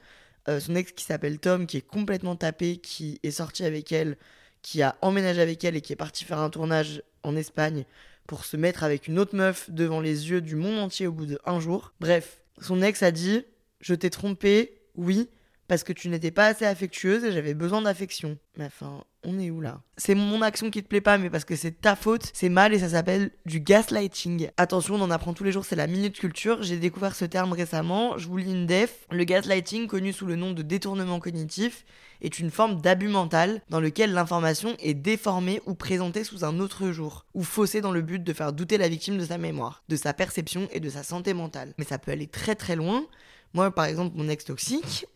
euh, 0.49 0.59
son 0.59 0.75
ex 0.75 0.91
qui 0.91 1.05
s'appelle 1.05 1.39
Tom, 1.39 1.67
qui 1.67 1.77
est 1.77 1.87
complètement 1.87 2.35
tapé, 2.35 2.79
qui 2.79 3.21
est 3.23 3.31
sorti 3.31 3.65
avec 3.65 3.93
elle, 3.93 4.17
qui 4.63 4.83
a 4.83 4.97
emménagé 5.03 5.41
avec 5.41 5.63
elle 5.63 5.77
et 5.77 5.81
qui 5.83 5.93
est 5.93 5.97
parti 5.97 6.25
faire 6.25 6.39
un 6.39 6.51
tournage 6.51 7.03
en 7.23 7.37
Espagne 7.37 7.85
pour 8.27 8.45
se 8.45 8.57
mettre 8.57 8.83
avec 8.83 9.09
une 9.09 9.19
autre 9.19 9.37
meuf 9.37 9.71
devant 9.71 10.01
les 10.01 10.31
yeux 10.31 10.41
du 10.41 10.57
monde 10.57 10.79
entier 10.79 11.07
au 11.07 11.13
bout 11.13 11.27
de 11.27 11.39
un 11.45 11.61
jour. 11.61 11.93
Bref, 12.01 12.43
son 12.61 12.83
ex 12.83 13.03
a 13.03 13.11
dit 13.11 13.45
Je 13.81 13.95
t'ai 13.95 14.11
trompé, 14.11 14.81
oui, 14.95 15.29
parce 15.69 15.85
que 15.85 15.93
tu 15.93 16.09
n'étais 16.09 16.31
pas 16.31 16.47
assez 16.47 16.65
affectueuse 16.65 17.25
et 17.25 17.33
j'avais 17.33 17.55
besoin 17.55 17.83
d'affection. 17.83 18.39
Mais 18.57 18.67
enfin, 18.67 19.05
on 19.25 19.39
est 19.39 19.51
où 19.51 19.61
là? 19.61 19.81
C'est 19.97 20.15
mon 20.15 20.43
action 20.43 20.71
qui 20.71 20.83
te 20.83 20.89
plaît 20.89 21.01
pas, 21.01 21.19
mais 21.19 21.31
parce 21.31 21.45
que 21.45 21.57
c'est 21.57 21.81
ta 21.81 21.97
faute, 21.97 22.31
c'est 22.35 22.49
mal 22.49 22.75
et 22.75 22.79
ça 22.79 22.91
s'appelle 22.91 23.31
du 23.47 23.61
gaslighting. 23.61 24.51
Attention, 24.57 24.95
on 24.95 25.01
en 25.01 25.11
apprend 25.11 25.35
tous 25.35 25.45
les 25.45 25.53
jours, 25.53 25.65
c'est 25.65 25.77
la 25.77 25.87
minute 25.87 26.19
culture. 26.19 26.63
J'ai 26.63 26.77
découvert 26.77 27.15
ce 27.15 27.25
terme 27.25 27.53
récemment, 27.53 28.19
je 28.19 28.29
vous 28.29 28.37
lis 28.37 28.53
une 28.53 28.67
def. 28.67 29.07
Le 29.11 29.25
gaslighting, 29.25 29.87
connu 29.87 30.13
sous 30.13 30.27
le 30.27 30.37
nom 30.37 30.53
de 30.53 30.63
détournement 30.63 31.19
cognitif, 31.21 31.85
est 32.21 32.39
une 32.39 32.51
forme 32.51 32.81
d'abus 32.81 33.09
mental 33.09 33.63
dans 33.69 33.81
lequel 33.81 34.13
l'information 34.13 34.77
est 34.79 34.95
déformée 34.95 35.61
ou 35.67 35.75
présentée 35.75 36.25
sous 36.25 36.45
un 36.45 36.59
autre 36.61 36.91
jour, 36.91 37.27
ou 37.35 37.43
faussée 37.43 37.81
dans 37.81 37.93
le 37.93 38.03
but 38.03 38.23
de 38.23 38.33
faire 38.33 38.53
douter 38.53 38.79
la 38.79 38.89
victime 38.89 39.19
de 39.19 39.25
sa 39.25 39.39
mémoire, 39.39 39.83
de 39.89 39.97
sa 39.97 40.15
perception 40.15 40.69
et 40.73 40.81
de 40.81 40.89
sa 40.89 41.03
santé 41.03 41.35
mentale. 41.35 41.75
Mais 41.79 41.85
ça 41.85 41.99
peut 41.99 42.13
aller 42.13 42.27
très 42.27 42.55
très 42.55 42.77
loin. 42.77 43.05
Moi, 43.53 43.71
par 43.71 43.85
exemple, 43.85 44.17
mon 44.17 44.29
ex 44.29 44.45
toxique, 44.45 45.07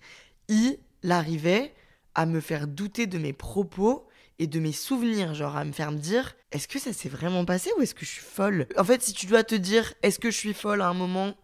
il 0.48 0.78
arrivait 1.08 1.74
à 2.14 2.26
me 2.26 2.40
faire 2.40 2.66
douter 2.66 3.06
de 3.06 3.18
mes 3.18 3.32
propos 3.32 4.06
et 4.38 4.46
de 4.46 4.60
mes 4.60 4.72
souvenirs, 4.72 5.34
genre 5.34 5.56
à 5.56 5.64
me 5.64 5.72
faire 5.72 5.92
me 5.92 5.98
dire 5.98 6.34
est-ce 6.50 6.68
que 6.68 6.78
ça 6.78 6.92
s'est 6.92 7.08
vraiment 7.08 7.44
passé 7.44 7.70
ou 7.76 7.82
est-ce 7.82 7.94
que 7.94 8.04
je 8.04 8.10
suis 8.10 8.22
folle? 8.22 8.66
En 8.76 8.84
fait, 8.84 9.02
si 9.02 9.12
tu 9.12 9.26
dois 9.26 9.44
te 9.44 9.54
dire 9.54 9.94
est-ce 10.02 10.18
que 10.18 10.30
je 10.30 10.36
suis 10.36 10.54
folle 10.54 10.80
à 10.80 10.88
un 10.88 10.94
moment, 10.94 11.34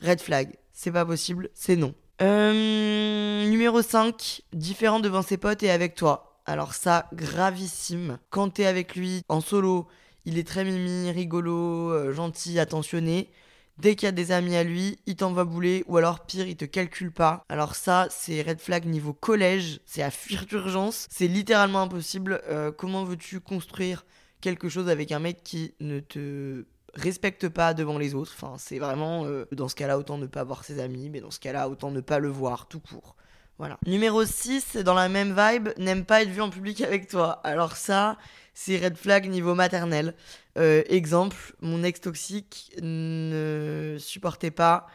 red 0.00 0.20
flag, 0.20 0.56
c'est 0.72 0.92
pas 0.92 1.04
possible, 1.04 1.50
c'est 1.54 1.76
non. 1.76 1.94
Euh, 2.22 3.46
numéro 3.46 3.82
5, 3.82 4.42
différent 4.52 5.00
devant 5.00 5.22
ses 5.22 5.36
potes 5.36 5.62
et 5.62 5.70
avec 5.70 5.94
toi. 5.94 6.40
Alors 6.46 6.74
ça, 6.74 7.08
gravissime. 7.12 8.18
Quand 8.30 8.50
t'es 8.50 8.66
avec 8.66 8.96
lui 8.96 9.22
en 9.28 9.40
solo, 9.40 9.86
il 10.24 10.38
est 10.38 10.46
très 10.46 10.64
mimi, 10.64 11.10
rigolo, 11.10 11.90
euh, 11.90 12.12
gentil, 12.12 12.58
attentionné. 12.58 13.30
Dès 13.78 13.94
qu'il 13.94 14.06
y 14.06 14.08
a 14.08 14.12
des 14.12 14.32
amis 14.32 14.56
à 14.56 14.64
lui, 14.64 14.98
il 15.06 15.16
t'envoie 15.16 15.44
bouler 15.44 15.84
ou 15.86 15.98
alors 15.98 16.24
pire, 16.24 16.46
il 16.46 16.56
te 16.56 16.64
calcule 16.64 17.12
pas. 17.12 17.44
Alors 17.50 17.74
ça, 17.74 18.06
c'est 18.10 18.40
red 18.40 18.58
flag 18.58 18.86
niveau 18.86 19.12
collège, 19.12 19.80
c'est 19.84 20.02
à 20.02 20.10
fuir 20.10 20.46
d'urgence, 20.46 21.06
c'est 21.10 21.28
littéralement 21.28 21.82
impossible. 21.82 22.40
Euh, 22.48 22.72
comment 22.72 23.04
veux-tu 23.04 23.40
construire 23.40 24.06
quelque 24.40 24.70
chose 24.70 24.88
avec 24.88 25.12
un 25.12 25.18
mec 25.18 25.42
qui 25.42 25.74
ne 25.80 26.00
te 26.00 26.64
respecte 26.94 27.48
pas 27.50 27.74
devant 27.74 27.98
les 27.98 28.14
autres? 28.14 28.32
Enfin, 28.34 28.56
c'est 28.58 28.78
vraiment 28.78 29.26
euh, 29.26 29.44
dans 29.52 29.68
ce 29.68 29.74
cas-là 29.74 29.98
autant 29.98 30.16
ne 30.16 30.26
pas 30.26 30.44
voir 30.44 30.64
ses 30.64 30.80
amis, 30.80 31.10
mais 31.10 31.20
dans 31.20 31.30
ce 31.30 31.40
cas-là 31.40 31.68
autant 31.68 31.90
ne 31.90 32.00
pas 32.00 32.18
le 32.18 32.28
voir 32.28 32.68
tout 32.68 32.80
court. 32.80 33.14
Voilà. 33.58 33.78
Numéro 33.86 34.24
6, 34.24 34.76
dans 34.76 34.94
la 34.94 35.08
même 35.08 35.34
vibe, 35.36 35.70
n'aime 35.78 36.04
pas 36.04 36.22
être 36.22 36.28
vu 36.28 36.42
en 36.42 36.50
public 36.50 36.82
avec 36.82 37.08
toi. 37.08 37.40
Alors 37.42 37.76
ça, 37.76 38.18
c'est 38.52 38.76
red 38.76 38.96
flag 38.96 39.28
niveau 39.28 39.54
maternel. 39.54 40.14
Euh, 40.58 40.82
exemple, 40.88 41.36
mon 41.60 41.82
ex 41.82 42.00
toxique 42.00 42.72
ne 42.82 43.96
supportait 43.98 44.50
pas 44.50 44.86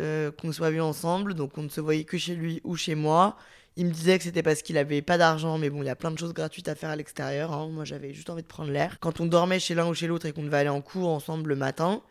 euh, 0.00 0.30
qu'on 0.32 0.52
soit 0.52 0.70
vu 0.70 0.80
ensemble, 0.80 1.34
donc 1.34 1.58
on 1.58 1.62
ne 1.62 1.68
se 1.68 1.80
voyait 1.80 2.04
que 2.04 2.18
chez 2.18 2.34
lui 2.34 2.60
ou 2.64 2.74
chez 2.76 2.94
moi. 2.94 3.36
Il 3.76 3.86
me 3.86 3.92
disait 3.92 4.18
que 4.18 4.24
c'était 4.24 4.42
parce 4.42 4.62
qu'il 4.62 4.76
avait 4.78 5.02
pas 5.02 5.18
d'argent, 5.18 5.56
mais 5.58 5.70
bon, 5.70 5.82
il 5.82 5.86
y 5.86 5.90
a 5.90 5.96
plein 5.96 6.10
de 6.10 6.18
choses 6.18 6.32
gratuites 6.34 6.68
à 6.68 6.74
faire 6.74 6.90
à 6.90 6.96
l'extérieur. 6.96 7.52
Hein. 7.52 7.68
Moi, 7.70 7.84
j'avais 7.84 8.12
juste 8.12 8.28
envie 8.28 8.42
de 8.42 8.48
prendre 8.48 8.70
l'air. 8.70 8.98
Quand 9.00 9.20
on 9.20 9.26
dormait 9.26 9.60
chez 9.60 9.74
l'un 9.74 9.86
ou 9.86 9.94
chez 9.94 10.08
l'autre 10.08 10.26
et 10.26 10.32
qu'on 10.32 10.42
devait 10.42 10.58
aller 10.58 10.68
en 10.68 10.80
cours 10.80 11.08
ensemble 11.08 11.50
le 11.50 11.56
matin, 11.56 12.02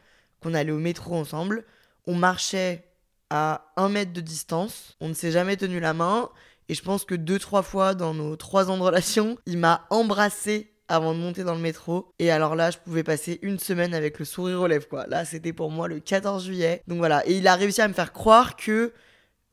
qu'on 0.41 0.53
allait 0.53 0.71
au 0.71 0.79
métro 0.79 1.15
ensemble, 1.15 1.65
on 2.07 2.15
marchait 2.15 2.88
à 3.29 3.71
un 3.77 3.89
mètre 3.89 4.13
de 4.13 4.21
distance. 4.21 4.95
On 4.99 5.09
ne 5.09 5.13
s'est 5.13 5.31
jamais 5.31 5.57
tenu 5.57 5.79
la 5.79 5.93
main. 5.93 6.29
Et 6.67 6.75
je 6.75 6.83
pense 6.83 7.03
que 7.03 7.15
deux, 7.15 7.39
trois 7.39 7.63
fois 7.63 7.95
dans 7.95 8.13
nos 8.13 8.35
trois 8.35 8.69
ans 8.69 8.77
de 8.77 8.83
relation, 8.83 9.37
il 9.45 9.57
m'a 9.57 9.87
embrassé 9.89 10.71
avant 10.87 11.13
de 11.13 11.19
monter 11.19 11.43
dans 11.43 11.55
le 11.55 11.61
métro. 11.61 12.13
Et 12.19 12.31
alors 12.31 12.55
là, 12.55 12.71
je 12.71 12.77
pouvais 12.77 13.03
passer 13.03 13.39
une 13.41 13.59
semaine 13.59 13.93
avec 13.93 14.19
le 14.19 14.25
sourire 14.25 14.61
aux 14.61 14.67
lèvres, 14.67 14.87
quoi. 14.87 15.05
Là, 15.07 15.25
c'était 15.25 15.53
pour 15.53 15.71
moi 15.71 15.87
le 15.87 15.99
14 15.99 16.43
juillet. 16.43 16.83
Donc 16.87 16.97
voilà. 16.97 17.25
Et 17.27 17.37
il 17.37 17.47
a 17.47 17.55
réussi 17.55 17.81
à 17.81 17.87
me 17.87 17.93
faire 17.93 18.13
croire 18.13 18.55
que 18.55 18.93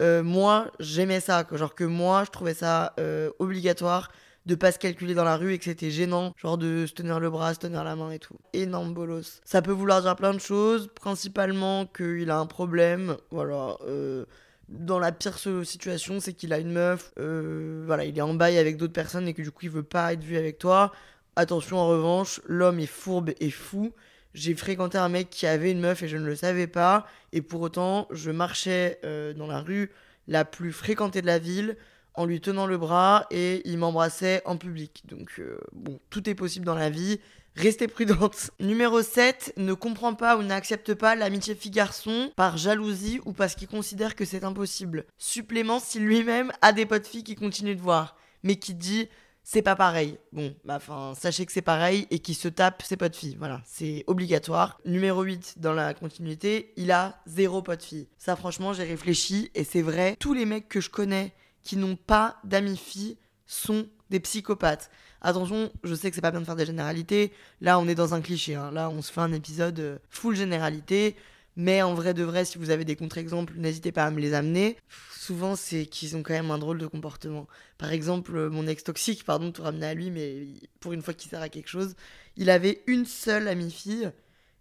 euh, 0.03 0.23
moi, 0.23 0.71
j'aimais 0.81 1.21
ça. 1.21 1.47
Genre 1.53 1.75
que 1.75 1.85
moi, 1.85 2.25
je 2.25 2.31
trouvais 2.31 2.55
ça 2.55 2.95
euh, 2.99 3.31
obligatoire 3.39 4.11
de 4.47 4.55
pas 4.55 4.73
se 4.73 4.79
calculer 4.79 5.15
dans 5.15 5.25
la 5.25 5.37
rue 5.37 5.53
et 5.53 5.59
que 5.59 5.65
c'était 5.65 5.91
gênant, 5.91 6.33
genre 6.37 6.57
de 6.57 6.87
se 6.87 6.95
tenir 6.95 7.21
le 7.21 7.31
bras, 7.31 7.55
se 7.55 7.59
tenir 7.59 7.85
la 7.85 7.97
main 7.97 8.11
et 8.11 8.19
tout. 8.19 8.37
Énorme 8.53 8.95
bolos. 8.95 9.41
Ça 9.45 9.61
peut 9.61 9.73
vouloir 9.73 10.03
dire 10.03 10.17
plein 10.17 10.33
de 10.33 10.41
choses, 10.41 10.89
principalement 10.95 11.87
qu'il 11.87 12.31
a 12.31 12.39
un 12.39 12.47
problème, 12.47 13.17
voilà. 13.31 13.77
Euh, 13.87 14.25
dans 14.69 14.99
la 14.99 15.13
pire 15.13 15.39
situation, 15.65 16.19
c'est 16.19 16.33
qu'il 16.33 16.53
a 16.53 16.59
une 16.59 16.73
meuf, 16.73 17.13
voilà, 17.17 18.05
il 18.05 18.19
est 18.19 18.23
en 18.23 18.35
bail 18.35 18.59
avec 18.59 18.77
d'autres 18.77 18.93
personnes 18.93 19.29
et 19.29 19.35
que 19.35 19.43
du 19.43 19.53
coup 19.53 19.61
il 19.65 19.71
veut 19.71 19.85
pas 19.85 20.13
être 20.13 20.25
vu 20.25 20.37
avec 20.37 20.59
toi. 20.59 20.93
Attention 21.37 21.77
en 21.77 21.87
revanche, 21.87 22.41
l'homme 22.47 22.81
est 22.81 22.87
fourbe 22.87 23.33
et 23.41 23.51
fou. 23.51 23.93
J'ai 24.33 24.55
fréquenté 24.55 24.99
un 24.99 25.09
mec 25.09 25.31
qui 25.31 25.47
avait 25.47 25.71
une 25.71 25.81
meuf 25.81 26.03
et 26.03 26.09
je 26.09 26.17
ne 26.17 26.27
le 26.27 26.35
savais 26.35 26.67
pas. 26.67 27.07
Et 27.33 27.43
pour 27.43 27.61
autant, 27.61 28.09
je 28.11 28.31
marchais 28.31 28.99
euh, 29.05 29.35
dans 29.35 29.47
la 29.47 29.61
rue 29.61 29.91
la 30.29 30.45
plus 30.45 30.73
fréquentée 30.73 31.21
de 31.21 31.27
la 31.27 31.39
ville 31.39 31.77
en 32.17 32.25
lui 32.25 32.41
tenant 32.41 32.67
le 32.67 32.79
bras 32.79 33.27
et 33.31 33.63
il 33.65 33.79
m'embrassait 33.79 34.43
en 34.45 34.57
public. 34.57 35.03
Donc 35.07 35.35
euh, 35.39 35.59
bon, 35.73 35.99
tout 36.11 36.29
est 36.29 36.35
possible 36.35 36.65
dans 36.65 36.75
la 36.75 36.91
vie. 36.91 37.21
Restez 37.55 37.89
prudente. 37.89 38.51
Numéro 38.61 39.01
7, 39.03 39.55
ne 39.57 39.73
comprend 39.73 40.15
pas 40.15 40.37
ou 40.37 40.43
n'accepte 40.43 40.93
pas 40.95 41.15
l'amitié 41.15 41.55
fille-garçon 41.55 42.33
par 42.37 42.59
jalousie 42.59 43.21
ou 43.25 43.33
parce 43.33 43.55
qu'il 43.55 43.69
considère 43.69 44.15
que 44.15 44.27
c'est 44.27 44.45
impossible. 44.45 45.07
Supplément 45.17 45.81
si 45.81 45.99
lui-même 45.99 46.53
a 46.61 46.73
des 46.73 46.85
potes 46.85 47.07
filles 47.07 47.25
qui 47.25 47.35
continuent 47.35 47.77
de 47.77 47.81
voir, 47.81 48.17
mais 48.43 48.57
qui 48.57 48.75
dit 48.75 49.09
c'est 49.49 49.63
pas 49.63 49.77
pareil. 49.77 50.19
Bon, 50.33 50.53
bah, 50.65 50.75
enfin, 50.75 51.13
sachez 51.17 51.47
que 51.47 51.53
c'est 51.53 51.63
pareil 51.63 52.09
et 52.11 52.19
qu'il 52.19 52.35
se 52.35 52.49
tape 52.49 52.83
ses 52.83 52.97
potes 52.97 53.15
filles. 53.15 53.37
Voilà, 53.39 53.63
c'est 53.65 54.03
obligatoire. 54.09 54.81
Numéro 54.85 55.23
8 55.23 55.55
dans 55.59 55.73
la 55.73 55.95
continuité, 55.95 56.73
il 56.77 56.91
a 56.91 57.23
zéro 57.27 57.63
pote 57.63 57.85
fille. 57.85 58.09
Ça, 58.19 58.35
franchement, 58.35 58.73
j'ai 58.73 58.83
réfléchi 58.83 59.53
et 59.55 59.63
c'est 59.63 59.83
vrai. 59.83 60.17
Tous 60.19 60.35
les 60.35 60.47
mecs 60.47 60.69
que 60.69 60.81
je 60.81 60.91
connais 60.91 61.33
qui 61.67 61.77
n'ont 61.77 61.97
pas 61.97 62.37
d'amis 62.45 62.77
filles 62.77 63.17
sont 63.47 63.89
des 64.09 64.21
psychopathes. 64.21 64.89
Attention, 65.21 65.73
je 65.83 65.95
sais 65.95 66.11
que 66.11 66.15
c'est 66.15 66.21
pas 66.21 66.31
bien 66.31 66.41
de 66.41 66.47
faire 66.47 66.55
des 66.55 66.65
généralités. 66.65 67.33
Là, 67.61 67.81
on 67.81 67.89
est 67.89 67.97
dans 67.97 68.15
un 68.15 68.21
cliché. 68.21 68.55
Hein. 68.55 68.71
Là, 68.71 68.89
on 68.89 69.03
se 69.03 69.13
fait 69.13 69.21
un 69.21 69.33
épisode 69.33 69.81
euh, 69.81 69.99
full 70.09 70.37
généralité. 70.37 71.17
Mais 71.57 71.83
en 71.83 71.95
vrai 71.95 72.15
de 72.15 72.23
vrai, 72.23 72.45
si 72.45 72.59
vous 72.59 72.71
avez 72.71 72.85
des 72.85 72.95
contre-exemples, 72.95 73.55
n'hésitez 73.57 73.91
pas 73.91 74.05
à 74.05 74.11
me 74.13 74.21
les 74.21 74.33
amener. 74.33 74.77
Souvent, 75.19 75.57
c'est 75.57 75.87
qu'ils 75.87 76.15
ont 76.15 76.23
quand 76.23 76.35
même 76.35 76.53
un 76.53 76.59
drôle 76.59 76.79
de 76.79 76.87
comportement. 76.87 77.49
Par 77.79 77.93
exemple, 77.93 78.49
mon 78.49 78.69
ex 78.69 78.85
toxique, 78.85 79.25
pardon 79.25 79.47
de 79.47 79.53
te 79.53 79.63
ramener 79.63 79.87
à 79.87 79.95
lui, 79.95 80.11
mais 80.11 80.47
pour 80.79 80.93
une 80.93 81.03
fois 81.03 81.15
qu'il 81.15 81.31
sert 81.31 81.43
à 81.43 81.49
quelque 81.49 81.69
chose, 81.69 81.97
il 82.37 82.49
avait 82.51 82.83
une 82.87 83.07
seule 83.07 83.49
amie 83.49 83.73
fille 83.73 84.13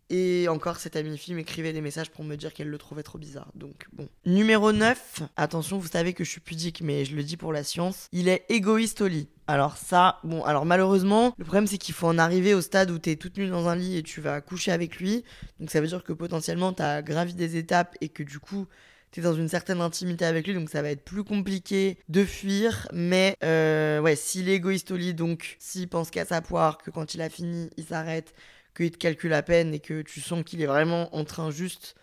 et 0.10 0.48
encore, 0.50 0.78
cette 0.78 0.96
amie 0.96 1.18
fille 1.18 1.34
m'écrivait 1.34 1.74
des 1.74 1.82
messages 1.82 2.12
pour 2.12 2.24
me 2.24 2.36
dire 2.36 2.54
qu'elle 2.54 2.70
le 2.70 2.78
trouvait 2.78 3.02
trop 3.04 3.18
bizarre. 3.18 3.52
Donc 3.56 3.88
bon. 3.94 4.08
Numéro 4.26 4.72
9. 4.72 5.24
Attention, 5.36 5.80
vous 5.80 5.88
savez 5.88 6.14
que 6.14 6.24
je 6.24 6.30
suis 6.30 6.42
pudique, 6.42 6.82
mais 6.82 7.06
je 7.06 7.16
le 7.16 7.24
dis 7.24 7.38
pour 7.38 7.52
la 7.52 7.64
science. 7.64 8.08
Il 8.12 8.28
est 8.28 8.46
égoïste 8.50 9.02
au 9.02 9.08
lit. 9.08 9.28
Alors 9.48 9.78
ça, 9.78 10.20
bon, 10.24 10.44
alors 10.44 10.66
malheureusement, 10.66 11.34
le 11.38 11.46
problème 11.46 11.68
c'est 11.68 11.78
qu'il 11.78 11.96
faut 11.96 12.08
en 12.08 12.18
arriver 12.18 12.54
au 12.54 12.62
stade 12.62 12.92
où 12.92 13.00
t'es 13.00 13.16
toute 13.16 13.38
nue 13.38 13.48
dans 13.48 13.68
un 13.68 13.76
lit 13.76 13.98
et 13.98 14.04
tu 14.04 14.22
vas 14.22 14.42
coucher 14.42 14.72
avec 14.72 14.98
lui. 14.98 15.24
Donc 15.60 15.72
ça 15.72 15.82
veut 15.82 15.88
dire 15.88 16.04
que 16.04 16.14
potentiellement 16.14 16.74
t'as 16.74 17.02
gravi 17.02 17.34
des 17.34 17.58
étapes 17.58 17.96
et 18.02 18.10
que 18.10 18.24
du 18.24 18.40
coup 18.40 18.68
t'es 19.12 19.22
dans 19.22 19.34
une 19.34 19.48
certaine 19.48 19.82
intimité 19.82 20.26
avec 20.26 20.46
lui, 20.46 20.54
donc 20.54 20.70
ça 20.70 20.82
va 20.82 20.90
être 20.90 21.04
plus 21.04 21.24
compliqué 21.24 21.98
de 22.10 22.26
fuir. 22.26 22.88
Mais 22.92 23.38
euh, 23.44 24.02
ouais, 24.02 24.16
s'il 24.16 24.50
est 24.50 24.56
égoïste 24.56 24.92
au 24.92 24.98
lit, 24.98 25.14
donc 25.14 25.56
s'il 25.58 25.88
pense 25.88 26.12
qu'à 26.12 26.26
sa 26.26 26.42
poire, 26.42 26.78
que 26.80 26.92
quand 26.92 27.14
il 27.14 27.22
a 27.22 27.30
fini, 27.30 27.70
il 27.78 27.86
s'arrête, 27.86 28.34
qu'il 28.76 28.92
te 28.92 28.98
calcule 28.98 29.34
à 29.34 29.42
peine 29.42 29.74
et 29.74 29.80
que 29.80 30.02
tu 30.02 30.22
sens 30.22 30.44
qu'il 30.44 30.62
est 30.62 30.68
vraiment 30.68 31.16
en 31.16 31.24
train 31.24 31.50
juste 31.52 31.96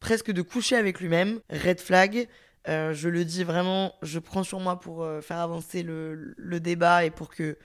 presque 0.00 0.32
de 0.32 0.42
coucher 0.42 0.76
avec 0.76 1.00
lui-même, 1.00 1.40
red 1.50 1.80
flag. 1.80 2.28
Euh, 2.68 2.94
je 2.94 3.08
le 3.08 3.24
dis 3.24 3.44
vraiment, 3.44 3.94
je 4.02 4.18
prends 4.18 4.42
sur 4.42 4.58
moi 4.58 4.80
pour 4.80 5.02
euh, 5.02 5.20
faire 5.20 5.38
avancer 5.38 5.82
le, 5.82 6.34
débat 6.60 7.04
et 7.04 7.10
pour 7.10 7.28
que 7.28 7.58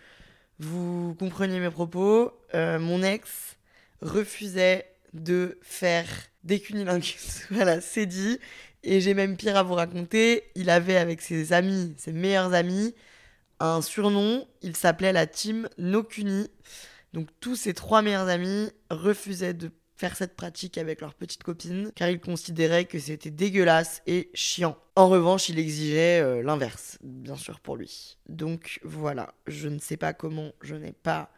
vous 0.60 1.16
compreniez 1.18 1.60
mes 1.60 1.70
propos. 1.70 2.34
Euh, 2.54 2.80
mon 2.80 3.02
ex 3.02 3.58
refusait 4.02 4.86
de 5.14 5.58
faire 5.62 6.06
des 6.44 6.60
cunilingus. 6.60 7.46
voilà, 7.52 7.82
c'est 7.82 8.06
dit. 8.06 8.40
Et 8.84 9.02
j'ai 9.02 9.14
même 9.14 9.36
pire 9.36 9.58
à 9.58 9.64
vous 9.64 9.74
raconter. 9.74 10.44
Il 10.56 10.70
avait 10.70 10.98
avec 10.98 11.22
ses 11.22 11.54
amis, 11.54 11.94
ses 11.98 12.14
meilleurs 12.14 12.54
amis, 12.54 12.94
un 13.60 13.82
surnom. 13.82 14.48
Il 14.62 14.76
s'appelait 14.76 15.14
la 15.14 15.28
team 15.28 15.68
No 15.78 16.04
Cuni. 16.04 16.50
Donc 17.14 17.28
tous 17.40 17.56
ses 17.56 17.74
trois 17.74 18.02
meilleurs 18.02 18.28
amis 18.28 18.70
refusaient 18.90 19.54
de 19.54 19.72
faire 19.96 20.16
cette 20.16 20.36
pratique 20.36 20.78
avec 20.78 21.02
leur 21.02 21.14
petite 21.14 21.44
copine 21.44 21.92
car 21.94 22.10
ils 22.10 22.22
considéraient 22.22 22.86
que 22.86 23.00
c'était 23.00 23.32
dégueulasse 23.32 24.02
et 24.08 24.30
chiant. 24.34 24.78
En 24.96 25.10
revanche, 25.10 25.50
il 25.50 25.60
exigeait 25.60 26.22
euh, 26.22 26.42
l'inverse, 26.42 26.98
bien 27.02 27.36
sûr 27.36 27.60
pour 27.60 27.76
lui. 27.76 28.18
Donc 28.30 28.80
voilà, 28.84 29.34
je 29.48 29.68
ne 29.68 29.80
sais 29.80 29.98
pas 29.98 30.14
comment 30.14 30.52
je 30.62 30.76
n'ai 30.76 30.94
pas 30.94 31.30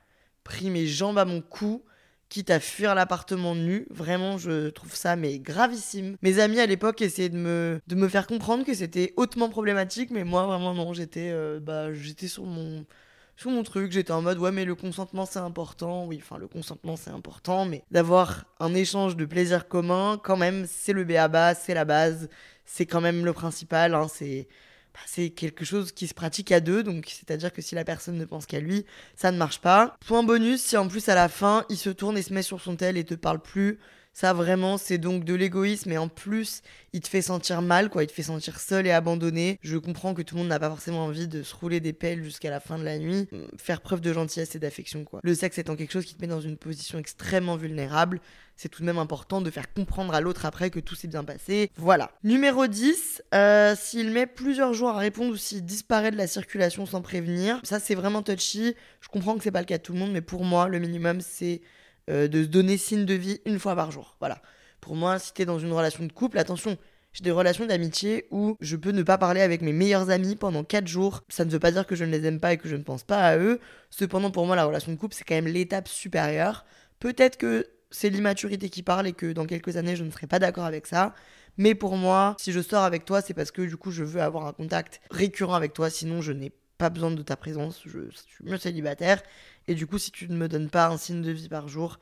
pris 0.43 0.69
mes 0.69 0.85
jambes 0.85 1.17
à 1.17 1.25
mon 1.25 1.41
cou 1.41 1.83
quitte 2.29 2.49
à 2.49 2.59
fuir 2.59 2.95
l'appartement 2.95 3.55
nu. 3.55 3.85
Vraiment, 3.89 4.37
je 4.37 4.69
trouve 4.69 4.95
ça 4.95 5.15
mais 5.15 5.39
gravissime. 5.39 6.15
Mes 6.21 6.39
amis 6.39 6.59
à 6.59 6.65
l'époque 6.65 7.01
essayaient 7.01 7.29
de 7.29 7.37
me, 7.37 7.81
de 7.87 7.95
me 7.95 8.07
faire 8.07 8.25
comprendre 8.25 8.63
que 8.63 8.73
c'était 8.73 9.13
hautement 9.17 9.49
problématique, 9.49 10.11
mais 10.11 10.23
moi 10.23 10.45
vraiment 10.45 10.73
non, 10.73 10.93
j'étais 10.93 11.29
euh, 11.31 11.59
bah, 11.59 11.93
j'étais 11.93 12.27
sur 12.27 12.45
mon 12.45 12.85
sur 13.35 13.49
mon 13.51 13.63
truc, 13.63 13.91
j'étais 13.91 14.11
en 14.11 14.21
mode 14.21 14.37
ouais 14.37 14.51
mais 14.51 14.65
le 14.65 14.75
consentement 14.75 15.25
c'est 15.25 15.39
important, 15.39 16.05
oui 16.05 16.19
enfin 16.21 16.37
le 16.37 16.47
consentement 16.47 16.95
c'est 16.95 17.09
important, 17.09 17.65
mais 17.65 17.83
d'avoir 17.91 18.45
un 18.59 18.73
échange 18.73 19.15
de 19.15 19.25
plaisir 19.25 19.67
commun, 19.67 20.19
quand 20.23 20.37
même 20.37 20.65
c'est 20.67 20.93
le 20.93 21.03
bas, 21.03 21.55
c'est 21.55 21.73
la 21.73 21.85
base, 21.85 22.29
c'est 22.65 22.85
quand 22.85 23.01
même 23.01 23.25
le 23.25 23.33
principal, 23.33 23.95
hein, 23.95 24.07
c'est 24.07 24.47
bah, 24.93 24.99
c'est 25.05 25.29
quelque 25.29 25.63
chose 25.63 25.91
qui 25.93 26.07
se 26.07 26.13
pratique 26.13 26.51
à 26.51 26.59
deux, 26.59 26.83
donc 26.83 27.05
c'est-à-dire 27.07 27.53
que 27.53 27.61
si 27.61 27.75
la 27.75 27.85
personne 27.85 28.17
ne 28.17 28.25
pense 28.25 28.45
qu'à 28.45 28.59
lui, 28.59 28.85
ça 29.15 29.31
ne 29.31 29.37
marche 29.37 29.61
pas. 29.61 29.95
Point 30.05 30.23
bonus, 30.23 30.61
si 30.61 30.75
en 30.75 30.87
plus 30.87 31.07
à 31.07 31.15
la 31.15 31.29
fin, 31.29 31.63
il 31.69 31.77
se 31.77 31.89
tourne 31.89 32.17
et 32.17 32.21
se 32.21 32.33
met 32.33 32.41
sur 32.41 32.59
son 32.59 32.75
tel 32.75 32.97
et 32.97 33.05
te 33.05 33.13
parle 33.13 33.39
plus, 33.39 33.79
ça 34.13 34.33
vraiment, 34.33 34.77
c'est 34.77 34.97
donc 34.97 35.23
de 35.23 35.33
l'égoïsme 35.33 35.91
et 35.91 35.97
en 35.97 36.09
plus, 36.09 36.61
il 36.93 36.99
te 36.99 37.07
fait 37.07 37.21
sentir 37.21 37.61
mal, 37.61 37.89
quoi. 37.89 38.03
Il 38.03 38.07
te 38.07 38.11
fait 38.11 38.23
sentir 38.23 38.59
seul 38.59 38.85
et 38.85 38.91
abandonné. 38.91 39.57
Je 39.61 39.77
comprends 39.77 40.13
que 40.13 40.21
tout 40.21 40.35
le 40.35 40.41
monde 40.41 40.49
n'a 40.49 40.59
pas 40.59 40.69
forcément 40.69 41.05
envie 41.05 41.27
de 41.27 41.43
se 41.43 41.55
rouler 41.55 41.79
des 41.79 41.93
pelles 41.93 42.23
jusqu'à 42.23 42.49
la 42.49 42.59
fin 42.59 42.77
de 42.77 42.83
la 42.83 42.99
nuit. 42.99 43.27
Faire 43.57 43.81
preuve 43.81 44.01
de 44.01 44.11
gentillesse 44.11 44.55
et 44.55 44.59
d'affection, 44.59 45.05
quoi. 45.05 45.21
Le 45.23 45.33
sexe 45.33 45.57
étant 45.57 45.75
quelque 45.75 45.91
chose 45.91 46.05
qui 46.05 46.15
te 46.15 46.21
met 46.21 46.27
dans 46.27 46.41
une 46.41 46.57
position 46.57 46.99
extrêmement 46.99 47.55
vulnérable, 47.55 48.19
c'est 48.57 48.69
tout 48.69 48.81
de 48.81 48.85
même 48.85 48.99
important 48.99 49.41
de 49.41 49.49
faire 49.49 49.73
comprendre 49.73 50.13
à 50.13 50.21
l'autre 50.21 50.45
après 50.45 50.69
que 50.69 50.79
tout 50.79 50.93
s'est 50.93 51.07
bien 51.07 51.23
passé. 51.23 51.71
Voilà. 51.77 52.11
Numéro 52.23 52.67
10, 52.67 53.23
euh, 53.33 53.75
s'il 53.79 54.11
met 54.11 54.27
plusieurs 54.27 54.73
jours 54.73 54.89
à 54.89 54.97
répondre 54.97 55.31
ou 55.31 55.37
s'il 55.37 55.63
disparaît 55.63 56.11
de 56.11 56.17
la 56.17 56.27
circulation 56.27 56.85
sans 56.85 57.01
prévenir, 57.01 57.59
ça 57.63 57.79
c'est 57.79 57.95
vraiment 57.95 58.21
touchy. 58.21 58.75
Je 58.99 59.07
comprends 59.07 59.35
que 59.37 59.43
c'est 59.43 59.51
pas 59.51 59.61
le 59.61 59.65
cas 59.65 59.77
de 59.77 59.83
tout 59.83 59.93
le 59.93 59.99
monde, 59.99 60.11
mais 60.11 60.21
pour 60.21 60.43
moi, 60.43 60.67
le 60.67 60.79
minimum 60.79 61.21
c'est 61.21 61.61
euh, 62.09 62.27
de 62.27 62.43
se 62.43 62.47
donner 62.47 62.77
signe 62.77 63.05
de 63.05 63.13
vie 63.13 63.39
une 63.45 63.59
fois 63.59 63.75
par 63.75 63.91
jour. 63.91 64.15
Voilà. 64.19 64.41
Pour 64.79 64.95
moi, 64.95 65.19
si 65.19 65.33
t'es 65.33 65.45
dans 65.45 65.59
une 65.59 65.71
relation 65.71 66.05
de 66.05 66.11
couple, 66.11 66.39
attention, 66.39 66.77
j'ai 67.13 67.23
des 67.23 67.31
relations 67.31 67.65
d'amitié 67.65 68.27
où 68.31 68.55
je 68.61 68.75
peux 68.75 68.91
ne 68.91 69.03
pas 69.03 69.17
parler 69.17 69.41
avec 69.41 69.61
mes 69.61 69.73
meilleurs 69.73 70.09
amis 70.09 70.35
pendant 70.35 70.63
4 70.63 70.87
jours. 70.87 71.23
Ça 71.29 71.45
ne 71.45 71.49
veut 71.49 71.59
pas 71.59 71.71
dire 71.71 71.85
que 71.85 71.95
je 71.95 72.05
ne 72.05 72.11
les 72.11 72.25
aime 72.25 72.39
pas 72.39 72.53
et 72.53 72.57
que 72.57 72.69
je 72.69 72.75
ne 72.75 72.83
pense 72.83 73.03
pas 73.03 73.19
à 73.19 73.37
eux. 73.37 73.59
Cependant, 73.89 74.31
pour 74.31 74.45
moi, 74.45 74.55
la 74.55 74.65
relation 74.65 74.91
de 74.91 74.97
couple, 74.97 75.15
c'est 75.15 75.25
quand 75.25 75.35
même 75.35 75.47
l'étape 75.47 75.87
supérieure. 75.87 76.65
Peut-être 76.99 77.37
que 77.37 77.67
c'est 77.91 78.09
l'immaturité 78.09 78.69
qui 78.69 78.81
parle 78.81 79.07
et 79.07 79.13
que 79.13 79.33
dans 79.33 79.45
quelques 79.45 79.75
années, 79.75 79.97
je 79.97 80.03
ne 80.03 80.11
serai 80.11 80.27
pas 80.27 80.39
d'accord 80.39 80.65
avec 80.65 80.87
ça. 80.87 81.13
Mais 81.57 81.75
pour 81.75 81.97
moi, 81.97 82.35
si 82.39 82.53
je 82.53 82.61
sors 82.61 82.83
avec 82.83 83.03
toi, 83.03 83.21
c'est 83.21 83.33
parce 83.33 83.51
que 83.51 83.61
du 83.61 83.75
coup, 83.75 83.91
je 83.91 84.03
veux 84.03 84.21
avoir 84.21 84.47
un 84.47 84.53
contact 84.53 85.01
récurrent 85.11 85.53
avec 85.53 85.73
toi. 85.73 85.89
Sinon, 85.89 86.21
je 86.21 86.31
n'ai 86.31 86.51
pas 86.77 86.89
besoin 86.89 87.11
de 87.11 87.21
ta 87.21 87.35
présence. 87.35 87.81
Je, 87.85 88.09
je 88.09 88.15
suis 88.15 88.45
mieux 88.45 88.57
célibataire. 88.57 89.21
Et 89.67 89.75
du 89.75 89.87
coup, 89.87 89.97
si 89.97 90.11
tu 90.11 90.27
ne 90.29 90.35
me 90.35 90.47
donnes 90.47 90.69
pas 90.69 90.87
un 90.87 90.97
signe 90.97 91.21
de 91.21 91.31
vie 91.31 91.49
par 91.49 91.67
jour, 91.67 91.99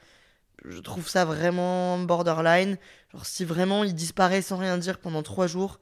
je 0.66 0.80
trouve 0.80 1.08
ça 1.08 1.26
vraiment 1.26 2.00
borderline. 2.00 2.78
Genre, 3.14 3.26
si 3.26 3.46
vraiment 3.46 3.84
il 3.84 3.94
disparaît 3.94 4.42
sans 4.42 4.58
rien 4.58 4.78
dire 4.78 5.00
pendant 5.00 5.24
trois 5.24 5.48
jours, 5.48 5.80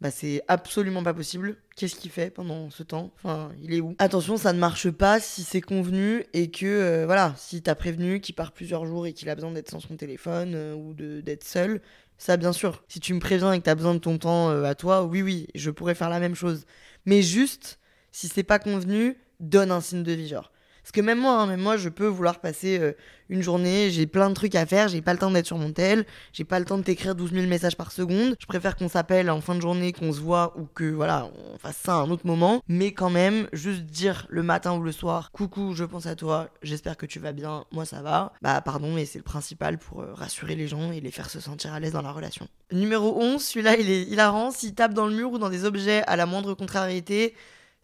bah 0.00 0.10
c'est 0.10 0.42
absolument 0.48 1.02
pas 1.02 1.14
possible. 1.14 1.56
Qu'est-ce 1.74 1.96
qu'il 1.96 2.10
fait 2.10 2.30
pendant 2.30 2.70
ce 2.70 2.82
temps? 2.82 3.12
Enfin, 3.16 3.52
il 3.62 3.72
est 3.72 3.80
où? 3.80 3.94
Attention, 3.98 4.36
ça 4.36 4.52
ne 4.52 4.58
marche 4.58 4.90
pas 4.90 5.20
si 5.20 5.42
c'est 5.42 5.60
convenu 5.60 6.24
et 6.34 6.50
que, 6.50 6.66
euh, 6.66 7.06
voilà, 7.06 7.34
si 7.36 7.62
t'as 7.62 7.74
prévenu 7.74 8.20
qu'il 8.20 8.34
part 8.34 8.52
plusieurs 8.52 8.84
jours 8.84 9.06
et 9.06 9.12
qu'il 9.12 9.30
a 9.30 9.34
besoin 9.34 9.52
d'être 9.52 9.70
sans 9.70 9.80
son 9.80 9.96
téléphone 9.96 10.52
euh, 10.54 10.74
ou 10.74 10.92
d'être 10.94 11.44
seul, 11.44 11.80
ça 12.18 12.36
bien 12.36 12.52
sûr. 12.52 12.84
Si 12.88 13.00
tu 13.00 13.14
me 13.14 13.20
préviens 13.20 13.52
et 13.52 13.58
que 13.58 13.64
t'as 13.64 13.74
besoin 13.74 13.94
de 13.94 13.98
ton 13.98 14.18
temps 14.18 14.50
euh, 14.50 14.64
à 14.64 14.74
toi, 14.74 15.04
oui, 15.04 15.22
oui, 15.22 15.48
je 15.54 15.70
pourrais 15.70 15.94
faire 15.94 16.10
la 16.10 16.20
même 16.20 16.34
chose. 16.34 16.66
Mais 17.06 17.22
juste, 17.22 17.78
si 18.12 18.28
c'est 18.28 18.42
pas 18.42 18.58
convenu, 18.58 19.16
donne 19.40 19.70
un 19.70 19.80
signe 19.80 20.02
de 20.02 20.12
vie, 20.12 20.28
genre. 20.28 20.50
Parce 20.86 20.92
que 20.92 21.00
même 21.00 21.18
moi, 21.18 21.40
hein, 21.40 21.46
même 21.48 21.60
moi, 21.60 21.76
je 21.76 21.88
peux 21.88 22.06
vouloir 22.06 22.38
passer 22.38 22.78
euh, 22.78 22.92
une 23.28 23.42
journée, 23.42 23.90
j'ai 23.90 24.06
plein 24.06 24.28
de 24.28 24.34
trucs 24.34 24.54
à 24.54 24.66
faire, 24.66 24.86
j'ai 24.86 25.02
pas 25.02 25.14
le 25.14 25.18
temps 25.18 25.32
d'être 25.32 25.46
sur 25.46 25.58
mon 25.58 25.72
tel, 25.72 26.06
j'ai 26.32 26.44
pas 26.44 26.60
le 26.60 26.64
temps 26.64 26.78
de 26.78 26.84
t'écrire 26.84 27.16
12 27.16 27.32
000 27.32 27.48
messages 27.48 27.76
par 27.76 27.90
seconde. 27.90 28.36
Je 28.38 28.46
préfère 28.46 28.76
qu'on 28.76 28.88
s'appelle 28.88 29.28
en 29.28 29.40
fin 29.40 29.56
de 29.56 29.60
journée, 29.60 29.92
qu'on 29.92 30.12
se 30.12 30.20
voit 30.20 30.56
ou 30.56 30.68
que 30.72 30.84
voilà, 30.84 31.28
on 31.52 31.58
fasse 31.58 31.78
ça 31.78 31.94
à 31.94 31.96
un 31.96 32.10
autre 32.12 32.24
moment. 32.24 32.62
Mais 32.68 32.92
quand 32.92 33.10
même, 33.10 33.48
juste 33.52 33.82
dire 33.82 34.28
le 34.30 34.44
matin 34.44 34.76
ou 34.76 34.80
le 34.80 34.92
soir, 34.92 35.32
coucou, 35.32 35.74
je 35.74 35.82
pense 35.82 36.06
à 36.06 36.14
toi, 36.14 36.50
j'espère 36.62 36.96
que 36.96 37.06
tu 37.06 37.18
vas 37.18 37.32
bien, 37.32 37.64
moi 37.72 37.84
ça 37.84 38.00
va. 38.00 38.32
Bah 38.40 38.60
pardon, 38.60 38.92
mais 38.92 39.06
c'est 39.06 39.18
le 39.18 39.24
principal 39.24 39.78
pour 39.78 40.02
euh, 40.02 40.14
rassurer 40.14 40.54
les 40.54 40.68
gens 40.68 40.92
et 40.92 41.00
les 41.00 41.10
faire 41.10 41.30
se 41.30 41.40
sentir 41.40 41.72
à 41.74 41.80
l'aise 41.80 41.94
dans 41.94 42.02
la 42.02 42.12
relation. 42.12 42.46
Numéro 42.70 43.20
11, 43.20 43.42
celui-là 43.42 43.76
il 43.76 43.90
est 43.90 44.02
hilarant, 44.02 44.52
s'il 44.52 44.72
tape 44.72 44.94
dans 44.94 45.08
le 45.08 45.16
mur 45.16 45.32
ou 45.32 45.38
dans 45.38 45.50
des 45.50 45.64
objets 45.64 46.04
à 46.06 46.14
la 46.14 46.26
moindre 46.26 46.54
contrariété, 46.54 47.34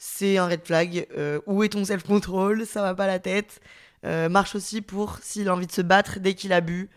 c'est 0.04 0.36
un 0.36 0.48
red 0.48 0.64
flag. 0.64 1.06
Euh, 1.16 1.40
où 1.46 1.62
est 1.62 1.68
ton 1.68 1.84
self-control 1.84 2.66
Ça 2.66 2.82
va 2.82 2.92
pas 2.92 3.06
la 3.06 3.20
tête. 3.20 3.60
Euh, 4.04 4.28
marche 4.28 4.56
aussi 4.56 4.82
pour 4.82 5.18
s'il 5.22 5.48
a 5.48 5.54
envie 5.54 5.68
de 5.68 5.72
se 5.72 5.80
battre 5.80 6.18
dès 6.18 6.34
qu'il 6.34 6.52
a 6.52 6.60
bu. 6.60 6.90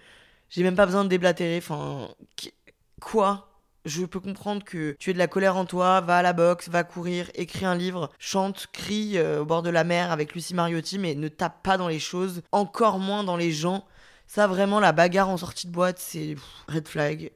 J'ai 0.49 0.63
même 0.63 0.75
pas 0.75 0.87
besoin 0.87 1.03
de 1.03 1.09
déblatérer. 1.09 1.57
Enfin, 1.57 2.09
quoi? 2.99 3.61
Je 3.85 4.05
peux 4.05 4.19
comprendre 4.19 4.63
que 4.63 4.95
tu 4.97 5.11
aies 5.11 5.13
de 5.13 5.19
la 5.19 5.27
colère 5.27 5.55
en 5.55 5.65
toi, 5.65 6.01
va 6.01 6.17
à 6.17 6.21
la 6.23 6.33
boxe, 6.33 6.67
va 6.67 6.83
courir, 6.83 7.29
écris 7.35 7.65
un 7.65 7.75
livre, 7.75 8.09
chante, 8.17 8.65
crie 8.73 9.19
euh, 9.19 9.41
au 9.41 9.45
bord 9.45 9.61
de 9.61 9.69
la 9.69 9.83
mer 9.83 10.11
avec 10.11 10.33
Lucie 10.33 10.55
Mariotti, 10.55 10.97
mais 10.97 11.13
ne 11.13 11.27
tape 11.27 11.61
pas 11.61 11.77
dans 11.77 11.87
les 11.87 11.99
choses, 11.99 12.41
encore 12.51 12.97
moins 12.97 13.23
dans 13.23 13.37
les 13.37 13.51
gens. 13.51 13.85
Ça, 14.25 14.47
vraiment, 14.47 14.79
la 14.79 14.93
bagarre 14.93 15.29
en 15.29 15.37
sortie 15.37 15.67
de 15.67 15.71
boîte, 15.71 15.99
c'est 15.99 16.35
red 16.67 16.87
flag, 16.87 17.31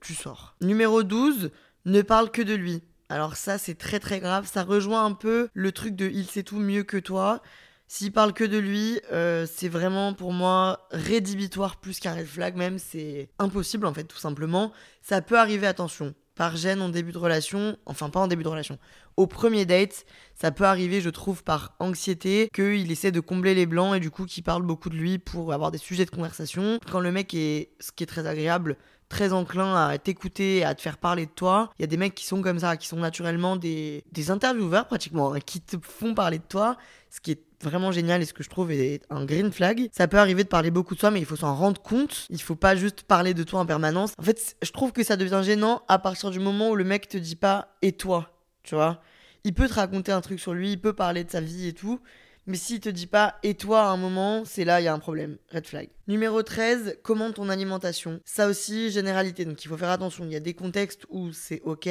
tu 0.00 0.14
sors. 0.14 0.56
Numéro 0.60 1.04
12, 1.04 1.52
ne 1.84 2.02
parle 2.02 2.32
que 2.32 2.42
de 2.42 2.54
lui. 2.54 2.82
Alors 3.08 3.36
ça, 3.36 3.58
c'est 3.58 3.74
très 3.74 4.00
très 4.00 4.20
grave. 4.20 4.48
Ça 4.50 4.62
rejoint 4.62 5.04
un 5.04 5.12
peu 5.12 5.48
le 5.52 5.72
truc 5.72 5.94
de 5.96 6.08
il 6.08 6.26
sait 6.26 6.42
tout 6.42 6.58
mieux 6.58 6.82
que 6.82 6.96
toi. 6.96 7.42
S'il 7.86 8.12
parle 8.12 8.32
que 8.32 8.44
de 8.44 8.58
lui, 8.58 8.98
euh, 9.12 9.46
c'est 9.52 9.68
vraiment 9.68 10.14
pour 10.14 10.32
moi 10.32 10.88
rédhibitoire 10.90 11.76
plus 11.76 12.00
qu'un 12.00 12.14
red 12.14 12.26
flag 12.26 12.56
même. 12.56 12.78
C'est 12.78 13.28
impossible 13.38 13.86
en 13.86 13.94
fait, 13.94 14.04
tout 14.04 14.18
simplement. 14.18 14.72
Ça 15.02 15.20
peut 15.20 15.38
arriver, 15.38 15.66
attention, 15.66 16.14
par 16.34 16.56
gêne 16.56 16.80
en 16.80 16.88
début 16.88 17.12
de 17.12 17.18
relation, 17.18 17.76
enfin 17.86 18.10
pas 18.10 18.20
en 18.20 18.26
début 18.26 18.42
de 18.42 18.48
relation, 18.48 18.78
au 19.16 19.26
premier 19.26 19.64
date, 19.66 20.06
ça 20.34 20.50
peut 20.50 20.64
arriver, 20.64 21.00
je 21.00 21.10
trouve, 21.10 21.44
par 21.44 21.76
anxiété, 21.78 22.48
qu'il 22.52 22.90
essaie 22.90 23.12
de 23.12 23.20
combler 23.20 23.54
les 23.54 23.66
blancs 23.66 23.94
et 23.96 24.00
du 24.00 24.10
coup 24.10 24.24
qu'il 24.26 24.42
parle 24.42 24.62
beaucoup 24.62 24.90
de 24.90 24.96
lui 24.96 25.18
pour 25.18 25.52
avoir 25.52 25.70
des 25.70 25.78
sujets 25.78 26.04
de 26.04 26.10
conversation. 26.10 26.80
Quand 26.90 27.00
le 27.00 27.12
mec 27.12 27.34
est, 27.34 27.70
ce 27.78 27.92
qui 27.92 28.02
est 28.02 28.08
très 28.08 28.26
agréable, 28.26 28.76
très 29.14 29.32
enclin 29.32 29.76
à 29.76 29.96
t'écouter, 29.96 30.64
à 30.64 30.74
te 30.74 30.82
faire 30.82 30.98
parler 30.98 31.26
de 31.26 31.30
toi. 31.30 31.70
Il 31.78 31.82
y 31.82 31.84
a 31.84 31.86
des 31.86 31.96
mecs 31.96 32.16
qui 32.16 32.26
sont 32.26 32.42
comme 32.42 32.58
ça, 32.58 32.76
qui 32.76 32.88
sont 32.88 32.96
naturellement 32.96 33.54
des, 33.54 34.02
des 34.10 34.32
intervieweurs 34.32 34.88
pratiquement, 34.88 35.32
hein, 35.32 35.38
qui 35.38 35.60
te 35.60 35.76
font 35.80 36.14
parler 36.14 36.38
de 36.38 36.44
toi, 36.48 36.76
ce 37.10 37.20
qui 37.20 37.30
est 37.30 37.40
vraiment 37.62 37.92
génial 37.92 38.20
et 38.22 38.24
ce 38.24 38.32
que 38.32 38.42
je 38.42 38.50
trouve 38.50 38.72
est 38.72 39.02
un 39.10 39.24
green 39.24 39.52
flag. 39.52 39.88
Ça 39.92 40.08
peut 40.08 40.18
arriver 40.18 40.42
de 40.42 40.48
parler 40.48 40.72
beaucoup 40.72 40.96
de 40.96 41.00
toi, 41.00 41.12
mais 41.12 41.20
il 41.20 41.26
faut 41.26 41.36
s'en 41.36 41.54
rendre 41.54 41.80
compte. 41.80 42.26
Il 42.28 42.42
faut 42.42 42.56
pas 42.56 42.74
juste 42.74 43.04
parler 43.04 43.34
de 43.34 43.44
toi 43.44 43.60
en 43.60 43.66
permanence. 43.66 44.14
En 44.18 44.24
fait, 44.24 44.56
je 44.60 44.72
trouve 44.72 44.90
que 44.90 45.04
ça 45.04 45.16
devient 45.16 45.42
gênant 45.44 45.82
à 45.86 46.00
partir 46.00 46.30
du 46.30 46.40
moment 46.40 46.70
où 46.70 46.74
le 46.74 46.84
mec 46.84 47.06
te 47.06 47.16
dit 47.16 47.36
pas 47.36 47.68
et 47.82 47.92
toi, 47.92 48.32
tu 48.64 48.74
vois. 48.74 49.00
Il 49.44 49.54
peut 49.54 49.68
te 49.68 49.74
raconter 49.74 50.10
un 50.10 50.22
truc 50.22 50.40
sur 50.40 50.54
lui, 50.54 50.72
il 50.72 50.80
peut 50.80 50.92
parler 50.92 51.22
de 51.22 51.30
sa 51.30 51.40
vie 51.40 51.68
et 51.68 51.72
tout, 51.72 52.00
mais 52.46 52.56
s'il 52.56 52.80
te 52.80 52.88
dit 52.88 53.06
pas 53.06 53.36
et 53.42 53.54
toi 53.54 53.82
à 53.82 53.86
un 53.88 53.96
moment, 53.96 54.44
c'est 54.44 54.64
là, 54.64 54.80
il 54.80 54.84
y 54.84 54.88
a 54.88 54.94
un 54.94 54.98
problème. 54.98 55.38
Red 55.50 55.66
flag. 55.66 55.88
Numéro 56.08 56.42
13, 56.42 56.98
comment 57.02 57.32
ton 57.32 57.48
alimentation? 57.48 58.20
Ça 58.24 58.48
aussi, 58.48 58.90
généralité. 58.90 59.44
Donc 59.44 59.64
il 59.64 59.68
faut 59.68 59.76
faire 59.76 59.90
attention. 59.90 60.24
Il 60.24 60.32
y 60.32 60.36
a 60.36 60.40
des 60.40 60.54
contextes 60.54 61.06
où 61.08 61.32
c'est 61.32 61.60
ok, 61.62 61.88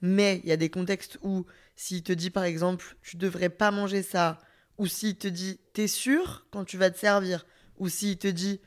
mais 0.00 0.40
il 0.42 0.48
y 0.48 0.52
a 0.52 0.56
des 0.56 0.70
contextes 0.70 1.18
où 1.22 1.46
s'il 1.76 2.02
te 2.02 2.12
dit 2.12 2.30
par 2.30 2.44
exemple, 2.44 2.96
tu 3.02 3.16
devrais 3.16 3.50
pas 3.50 3.70
manger 3.70 4.02
ça, 4.02 4.38
ou 4.78 4.86
s'il 4.86 5.16
te 5.16 5.28
dit, 5.28 5.60
t'es 5.72 5.88
sûr 5.88 6.46
quand 6.50 6.64
tu 6.64 6.76
vas 6.76 6.90
te 6.90 6.98
servir, 6.98 7.46
ou 7.78 7.88
s'il 7.88 8.18
te 8.18 8.28
dit, 8.28 8.60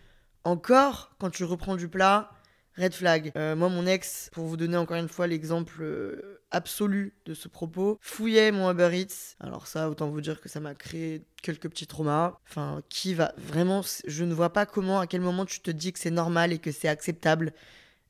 encore 0.44 1.16
quand 1.20 1.30
tu 1.30 1.44
reprends 1.44 1.76
du 1.76 1.90
plat, 1.90 2.32
red 2.78 2.94
flag. 2.94 3.32
Euh, 3.36 3.56
moi, 3.56 3.70
mon 3.70 3.86
ex, 3.86 4.30
pour 4.32 4.46
vous 4.46 4.58
donner 4.58 4.78
encore 4.78 4.98
une 4.98 5.08
fois 5.08 5.28
l'exemple 5.28 5.82
euh, 5.82 6.42
absolu 6.52 7.14
de 7.26 7.34
ce 7.34 7.48
propos, 7.48 7.98
fouillait 8.02 8.52
mon 8.52 8.72
Uber 8.72 8.90
Eats. 8.94 9.36
Alors 9.40 9.68
ça, 9.68 9.90
autant 9.90 10.10
vous 10.10 10.22
dire 10.22 10.42
que 10.42 10.50
ça 10.50 10.60
m'a 10.60 10.76
créé 10.76 11.24
quelques 11.42 11.70
petits 11.70 11.88
traumas. 11.88 12.40
Enfin, 12.50 12.82
qui 12.90 13.14
va 13.14 13.34
vraiment, 13.38 13.82
je 14.06 14.24
ne 14.24 14.34
vois 14.34 14.54
pas 14.54 14.66
comment, 14.66 15.00
à 15.00 15.08
quel 15.08 15.22
moment 15.22 15.46
tu 15.46 15.60
te 15.60 15.72
dis 15.72 15.94
que 15.94 16.00
c'est 16.00 16.12
normal 16.12 16.54
et 16.54 16.60
que 16.60 16.72
c'est 16.72 16.88
acceptable 16.88 17.54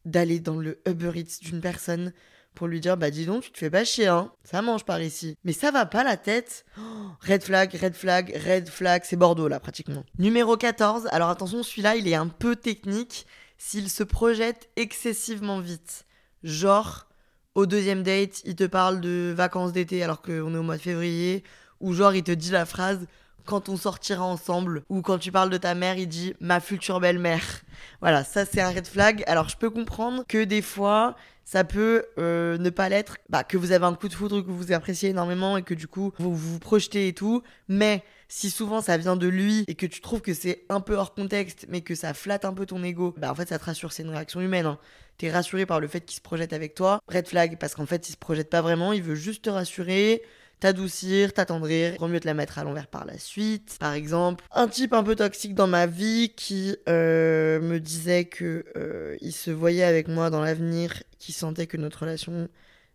d'aller 0.05 0.39
dans 0.39 0.57
le 0.57 0.79
Uber 0.85 1.11
Eats 1.15 1.39
d'une 1.41 1.61
personne 1.61 2.13
pour 2.57 2.67
lui 2.67 2.79
dire 2.79 2.97
bah 2.97 3.11
dis 3.11 3.27
donc 3.27 3.43
tu 3.43 3.51
te 3.51 3.57
fais 3.59 3.69
pas 3.69 3.83
chier 3.83 4.07
hein 4.07 4.31
ça 4.43 4.63
mange 4.63 4.83
par 4.83 4.99
ici 4.99 5.37
mais 5.43 5.53
ça 5.53 5.69
va 5.69 5.85
pas 5.85 6.03
la 6.03 6.17
tête 6.17 6.65
oh, 6.79 6.81
red 7.21 7.43
flag 7.43 7.71
red 7.75 7.93
flag 7.93 8.35
red 8.47 8.67
flag 8.67 9.03
c'est 9.05 9.15
Bordeaux 9.15 9.47
là 9.47 9.59
pratiquement 9.59 10.03
numéro 10.17 10.57
14 10.57 11.07
alors 11.11 11.29
attention 11.29 11.61
celui-là 11.61 11.97
il 11.97 12.07
est 12.07 12.15
un 12.15 12.27
peu 12.27 12.55
technique 12.55 13.27
s'il 13.57 13.89
se 13.89 14.03
projette 14.03 14.69
excessivement 14.75 15.59
vite 15.59 16.05
genre 16.43 17.07
au 17.55 17.65
deuxième 17.65 18.03
date, 18.03 18.41
il 18.45 18.55
te 18.55 18.65
parle 18.65 19.01
de 19.01 19.33
vacances 19.35 19.73
d'été 19.73 20.03
alors 20.03 20.21
qu'on 20.21 20.53
est 20.53 20.57
au 20.57 20.63
mois 20.63 20.77
de 20.77 20.81
février, 20.81 21.43
ou 21.79 21.93
genre 21.93 22.13
il 22.13 22.21
te 22.21 22.31
dit 22.31 22.51
la 22.51 22.67
phrase 22.67 23.07
quand 23.45 23.69
on 23.69 23.77
sortira 23.77 24.23
ensemble, 24.25 24.83
ou 24.89 25.01
quand 25.01 25.17
tu 25.17 25.31
parles 25.31 25.49
de 25.49 25.57
ta 25.57 25.73
mère, 25.73 25.97
il 25.97 26.07
dit 26.07 26.35
ma 26.39 26.59
future 26.59 26.99
belle-mère. 26.99 27.61
Voilà, 28.01 28.23
ça 28.23 28.45
c'est 28.45 28.61
un 28.61 28.69
red 28.69 28.85
flag. 28.85 29.23
Alors 29.25 29.49
je 29.49 29.57
peux 29.57 29.71
comprendre 29.71 30.23
que 30.27 30.43
des 30.43 30.61
fois, 30.61 31.15
ça 31.45 31.63
peut 31.63 32.05
euh, 32.19 32.57
ne 32.57 32.69
pas 32.69 32.89
l'être, 32.89 33.17
bah, 33.29 33.43
que 33.43 33.57
vous 33.57 33.71
avez 33.71 33.85
un 33.85 33.95
coup 33.95 34.09
de 34.09 34.13
foudre 34.13 34.41
que 34.41 34.51
vous 34.51 34.71
appréciez 34.71 35.09
énormément 35.09 35.57
et 35.57 35.63
que 35.63 35.73
du 35.73 35.87
coup 35.87 36.11
vous 36.19 36.35
vous 36.35 36.59
projetez 36.59 37.07
et 37.07 37.13
tout, 37.13 37.41
mais 37.69 38.03
si 38.29 38.49
souvent 38.49 38.81
ça 38.81 38.97
vient 38.97 39.15
de 39.15 39.27
lui 39.27 39.63
et 39.67 39.75
que 39.75 39.85
tu 39.85 40.01
trouves 40.01 40.21
que 40.21 40.33
c'est 40.33 40.65
un 40.69 40.81
peu 40.81 40.95
hors 40.95 41.13
contexte, 41.13 41.65
mais 41.69 41.81
que 41.81 41.95
ça 41.95 42.13
flatte 42.13 42.45
un 42.45 42.53
peu 42.53 42.65
ton 42.65 42.83
ego, 42.83 43.13
bah 43.17 43.31
en 43.31 43.35
fait 43.35 43.49
ça 43.49 43.59
te 43.59 43.65
rassure, 43.65 43.91
c'est 43.91 44.03
une 44.03 44.09
réaction 44.09 44.41
humaine. 44.41 44.65
Hein. 44.65 44.79
T'es 45.17 45.31
rassuré 45.31 45.65
par 45.65 45.79
le 45.79 45.87
fait 45.87 46.01
qu'il 46.01 46.15
se 46.15 46.21
projette 46.21 46.53
avec 46.53 46.75
toi. 46.75 46.99
Red 47.07 47.27
flag, 47.27 47.57
parce 47.57 47.73
qu'en 47.73 47.85
fait 47.85 48.09
il 48.09 48.11
se 48.11 48.17
projette 48.17 48.49
pas 48.49 48.61
vraiment, 48.61 48.93
il 48.93 49.01
veut 49.01 49.15
juste 49.15 49.45
te 49.45 49.49
rassurer 49.49 50.23
t'adoucir, 50.59 51.33
t'attendrir, 51.33 51.95
vaut 51.99 52.07
mieux 52.07 52.19
te 52.19 52.25
la 52.25 52.33
mettre 52.33 52.57
à 52.57 52.63
l'envers 52.63 52.87
par 52.87 53.05
la 53.05 53.17
suite. 53.17 53.77
Par 53.79 53.93
exemple, 53.93 54.43
un 54.51 54.67
type 54.67 54.93
un 54.93 55.03
peu 55.03 55.15
toxique 55.15 55.53
dans 55.53 55.67
ma 55.67 55.85
vie 55.85 56.33
qui 56.35 56.75
euh, 56.89 57.59
me 57.61 57.79
disait 57.79 58.25
que 58.25 58.65
euh, 58.75 59.15
il 59.21 59.33
se 59.33 59.51
voyait 59.51 59.83
avec 59.83 60.07
moi 60.07 60.29
dans 60.29 60.41
l'avenir, 60.41 61.03
qui 61.19 61.31
sentait 61.31 61.67
que 61.67 61.77
notre 61.77 62.01
relation 62.01 62.47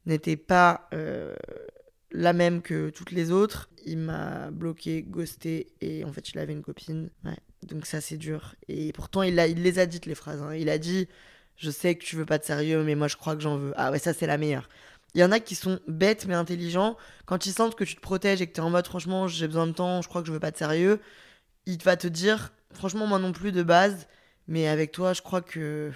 n'était 0.07 0.37
pas 0.37 0.89
euh, 0.93 1.35
la 2.13 2.33
même 2.33 2.63
que 2.63 2.91
toutes 2.91 3.11
les 3.11 3.31
autres, 3.31 3.69
il 3.85 3.99
m'a 3.99 4.51
bloqué, 4.51 5.03
ghosté 5.03 5.69
et 5.81 6.05
en 6.05 6.13
fait 6.13 6.31
il 6.31 6.39
avait 6.39 6.53
une 6.53 6.63
copine. 6.63 7.11
Donc 7.63 7.87
ça 7.87 8.01
c'est 8.01 8.17
dur. 8.17 8.55
Et 8.69 8.93
pourtant 8.93 9.23
il, 9.23 9.39
a, 9.39 9.47
il 9.47 9.63
les 9.63 9.79
a 9.79 9.87
dites 9.87 10.07
les 10.07 10.15
phrases. 10.15 10.43
hein. 10.43 10.55
Il 10.55 10.69
a 10.69 10.79
dit 10.79 11.09
je 11.57 11.71
sais 11.71 11.95
que 11.95 12.05
tu 12.05 12.17
veux 12.17 12.27
pas 12.27 12.39
de 12.39 12.45
sérieux 12.45 12.83
mais 12.85 12.95
moi 12.95 13.09
je 13.09 13.17
crois 13.17 13.35
que 13.35 13.43
j'en 13.43 13.57
veux. 13.57 13.73
Ah 13.77 13.91
ouais 13.91 13.99
ça 13.99 14.13
c'est 14.13 14.27
la 14.27 14.39
meilleure. 14.39 14.69
Il 15.15 15.21
y 15.21 15.25
en 15.25 15.33
a 15.33 15.41
qui 15.41 15.55
sont 15.55 15.81
bêtes 15.89 16.27
mais 16.27 16.35
intelligents. 16.35 16.97
Quand 17.27 17.47
ils 17.47 17.53
sentent 17.53 17.75
que 17.75 17.85
tu 17.85 17.97
te 17.97 18.01
protèges 18.01 18.41
et 18.43 18.47
que 18.47 18.53
tu 18.53 18.61
es 18.61 18.65
en 18.65 18.71
mode 18.71 18.87
franchement 18.87 19.27
j'ai 19.29 19.47
besoin 19.47 19.67
de 19.67 19.73
temps, 19.73 20.03
je 20.03 20.09
crois 20.09 20.23
que 20.23 20.29
je 20.29 20.33
veux 20.33 20.41
pas 20.41 20.51
de 20.51 20.57
sérieux, 20.57 21.01
il 21.67 21.83
va 21.83 21.97
te 21.97 22.07
dire 22.07 22.53
franchement 22.73 23.07
moi 23.07 23.19
non 23.19 23.33
plus 23.33 23.53
de 23.53 23.63
base, 23.63 24.07
mais 24.49 24.69
avec 24.69 24.93
toi 24.93 25.13
je 25.13 25.23
crois 25.23 25.41
que 25.43 25.93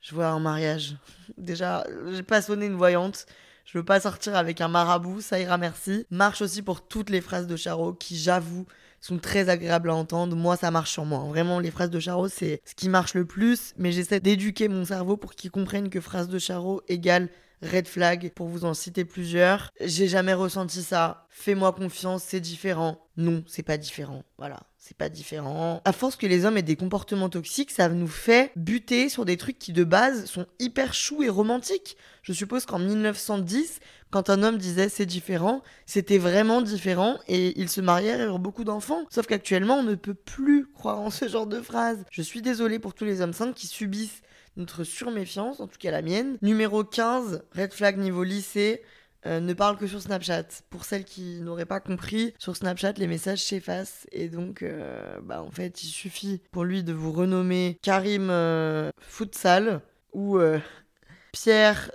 je 0.00 0.14
vois 0.14 0.28
un 0.28 0.40
mariage. 0.40 0.96
Déjà, 1.38 1.84
j'ai 2.12 2.22
pas 2.22 2.40
sonné 2.42 2.66
une 2.66 2.76
voyante. 2.76 3.26
Je 3.70 3.76
veux 3.76 3.84
pas 3.84 4.00
sortir 4.00 4.34
avec 4.34 4.62
un 4.62 4.68
marabout, 4.68 5.20
ça 5.20 5.38
ira 5.38 5.58
merci. 5.58 6.06
Marche 6.10 6.40
aussi 6.40 6.62
pour 6.62 6.88
toutes 6.88 7.10
les 7.10 7.20
phrases 7.20 7.46
de 7.46 7.54
Charo 7.54 7.92
qui, 7.92 8.16
j'avoue, 8.16 8.64
sont 8.98 9.18
très 9.18 9.50
agréables 9.50 9.90
à 9.90 9.94
entendre. 9.94 10.34
Moi, 10.34 10.56
ça 10.56 10.70
marche 10.70 10.92
sur 10.92 11.04
moi. 11.04 11.18
Vraiment, 11.28 11.60
les 11.60 11.70
phrases 11.70 11.90
de 11.90 12.00
Charo, 12.00 12.28
c'est 12.28 12.62
ce 12.64 12.74
qui 12.74 12.88
marche 12.88 13.12
le 13.12 13.26
plus. 13.26 13.74
Mais 13.76 13.92
j'essaie 13.92 14.20
d'éduquer 14.20 14.68
mon 14.68 14.86
cerveau 14.86 15.18
pour 15.18 15.34
qu'il 15.34 15.50
comprenne 15.50 15.90
que 15.90 16.00
phrase 16.00 16.28
de 16.28 16.38
Charo 16.38 16.80
égale 16.88 17.28
red 17.62 17.86
flag, 17.86 18.32
pour 18.34 18.48
vous 18.48 18.64
en 18.64 18.74
citer 18.74 19.04
plusieurs. 19.04 19.72
J'ai 19.80 20.08
jamais 20.08 20.34
ressenti 20.34 20.82
ça. 20.82 21.26
Fais-moi 21.30 21.72
confiance, 21.72 22.24
c'est 22.24 22.40
différent. 22.40 23.08
Non, 23.16 23.42
c'est 23.46 23.62
pas 23.62 23.76
différent. 23.76 24.22
Voilà, 24.38 24.60
c'est 24.76 24.96
pas 24.96 25.08
différent. 25.08 25.82
À 25.84 25.92
force 25.92 26.16
que 26.16 26.26
les 26.26 26.44
hommes 26.44 26.56
aient 26.56 26.62
des 26.62 26.76
comportements 26.76 27.28
toxiques, 27.28 27.70
ça 27.70 27.88
nous 27.88 28.06
fait 28.06 28.52
buter 28.56 29.08
sur 29.08 29.24
des 29.24 29.36
trucs 29.36 29.58
qui 29.58 29.72
de 29.72 29.84
base 29.84 30.26
sont 30.26 30.46
hyper 30.60 30.94
choux 30.94 31.22
et 31.22 31.28
romantiques. 31.28 31.96
Je 32.22 32.32
suppose 32.32 32.64
qu'en 32.64 32.78
1910, 32.78 33.80
quand 34.10 34.30
un 34.30 34.42
homme 34.42 34.58
disait 34.58 34.88
c'est 34.88 35.06
différent, 35.06 35.62
c'était 35.84 36.18
vraiment 36.18 36.62
différent 36.62 37.18
et 37.26 37.58
ils 37.60 37.68
se 37.68 37.80
marièrent 37.80 38.20
et 38.20 38.24
eurent 38.24 38.38
beaucoup 38.38 38.64
d'enfants. 38.64 39.04
Sauf 39.10 39.26
qu'actuellement, 39.26 39.78
on 39.78 39.82
ne 39.82 39.94
peut 39.96 40.14
plus 40.14 40.66
croire 40.72 41.00
en 41.00 41.10
ce 41.10 41.28
genre 41.28 41.46
de 41.46 41.60
phrase. 41.60 42.04
Je 42.10 42.22
suis 42.22 42.42
désolée 42.42 42.78
pour 42.78 42.94
tous 42.94 43.04
les 43.04 43.20
hommes 43.20 43.32
sains 43.32 43.52
qui 43.52 43.66
subissent 43.66 44.22
notre 44.58 44.84
surméfiance, 44.84 45.60
en 45.60 45.66
tout 45.66 45.78
cas 45.78 45.90
la 45.90 46.02
mienne. 46.02 46.36
Numéro 46.42 46.84
15, 46.84 47.42
red 47.56 47.72
flag 47.72 47.98
niveau 47.98 48.24
lycée. 48.24 48.82
euh, 49.26 49.40
ne 49.40 49.52
parle 49.52 49.76
que 49.76 49.86
sur 49.86 50.00
Snapchat. 50.00 50.44
Pour 50.70 50.84
celles 50.84 51.04
qui 51.04 51.40
n'auraient 51.40 51.66
pas 51.66 51.80
compris, 51.80 52.34
sur 52.38 52.56
Snapchat, 52.56 52.92
les 52.98 53.06
messages 53.06 53.42
s'effacent. 53.42 54.06
Et 54.12 54.28
donc, 54.28 54.62
euh, 54.62 55.18
bah, 55.22 55.42
en 55.42 55.50
fait, 55.50 55.82
il 55.82 55.88
suffit 55.88 56.40
pour 56.52 56.64
lui 56.64 56.84
de 56.84 56.92
vous 56.92 57.12
renommer 57.12 57.78
Karim 57.82 58.28
euh, 58.30 58.90
Futsal 59.00 59.80
ou 60.12 60.38
euh, 60.38 60.58
Pierre 61.32 61.90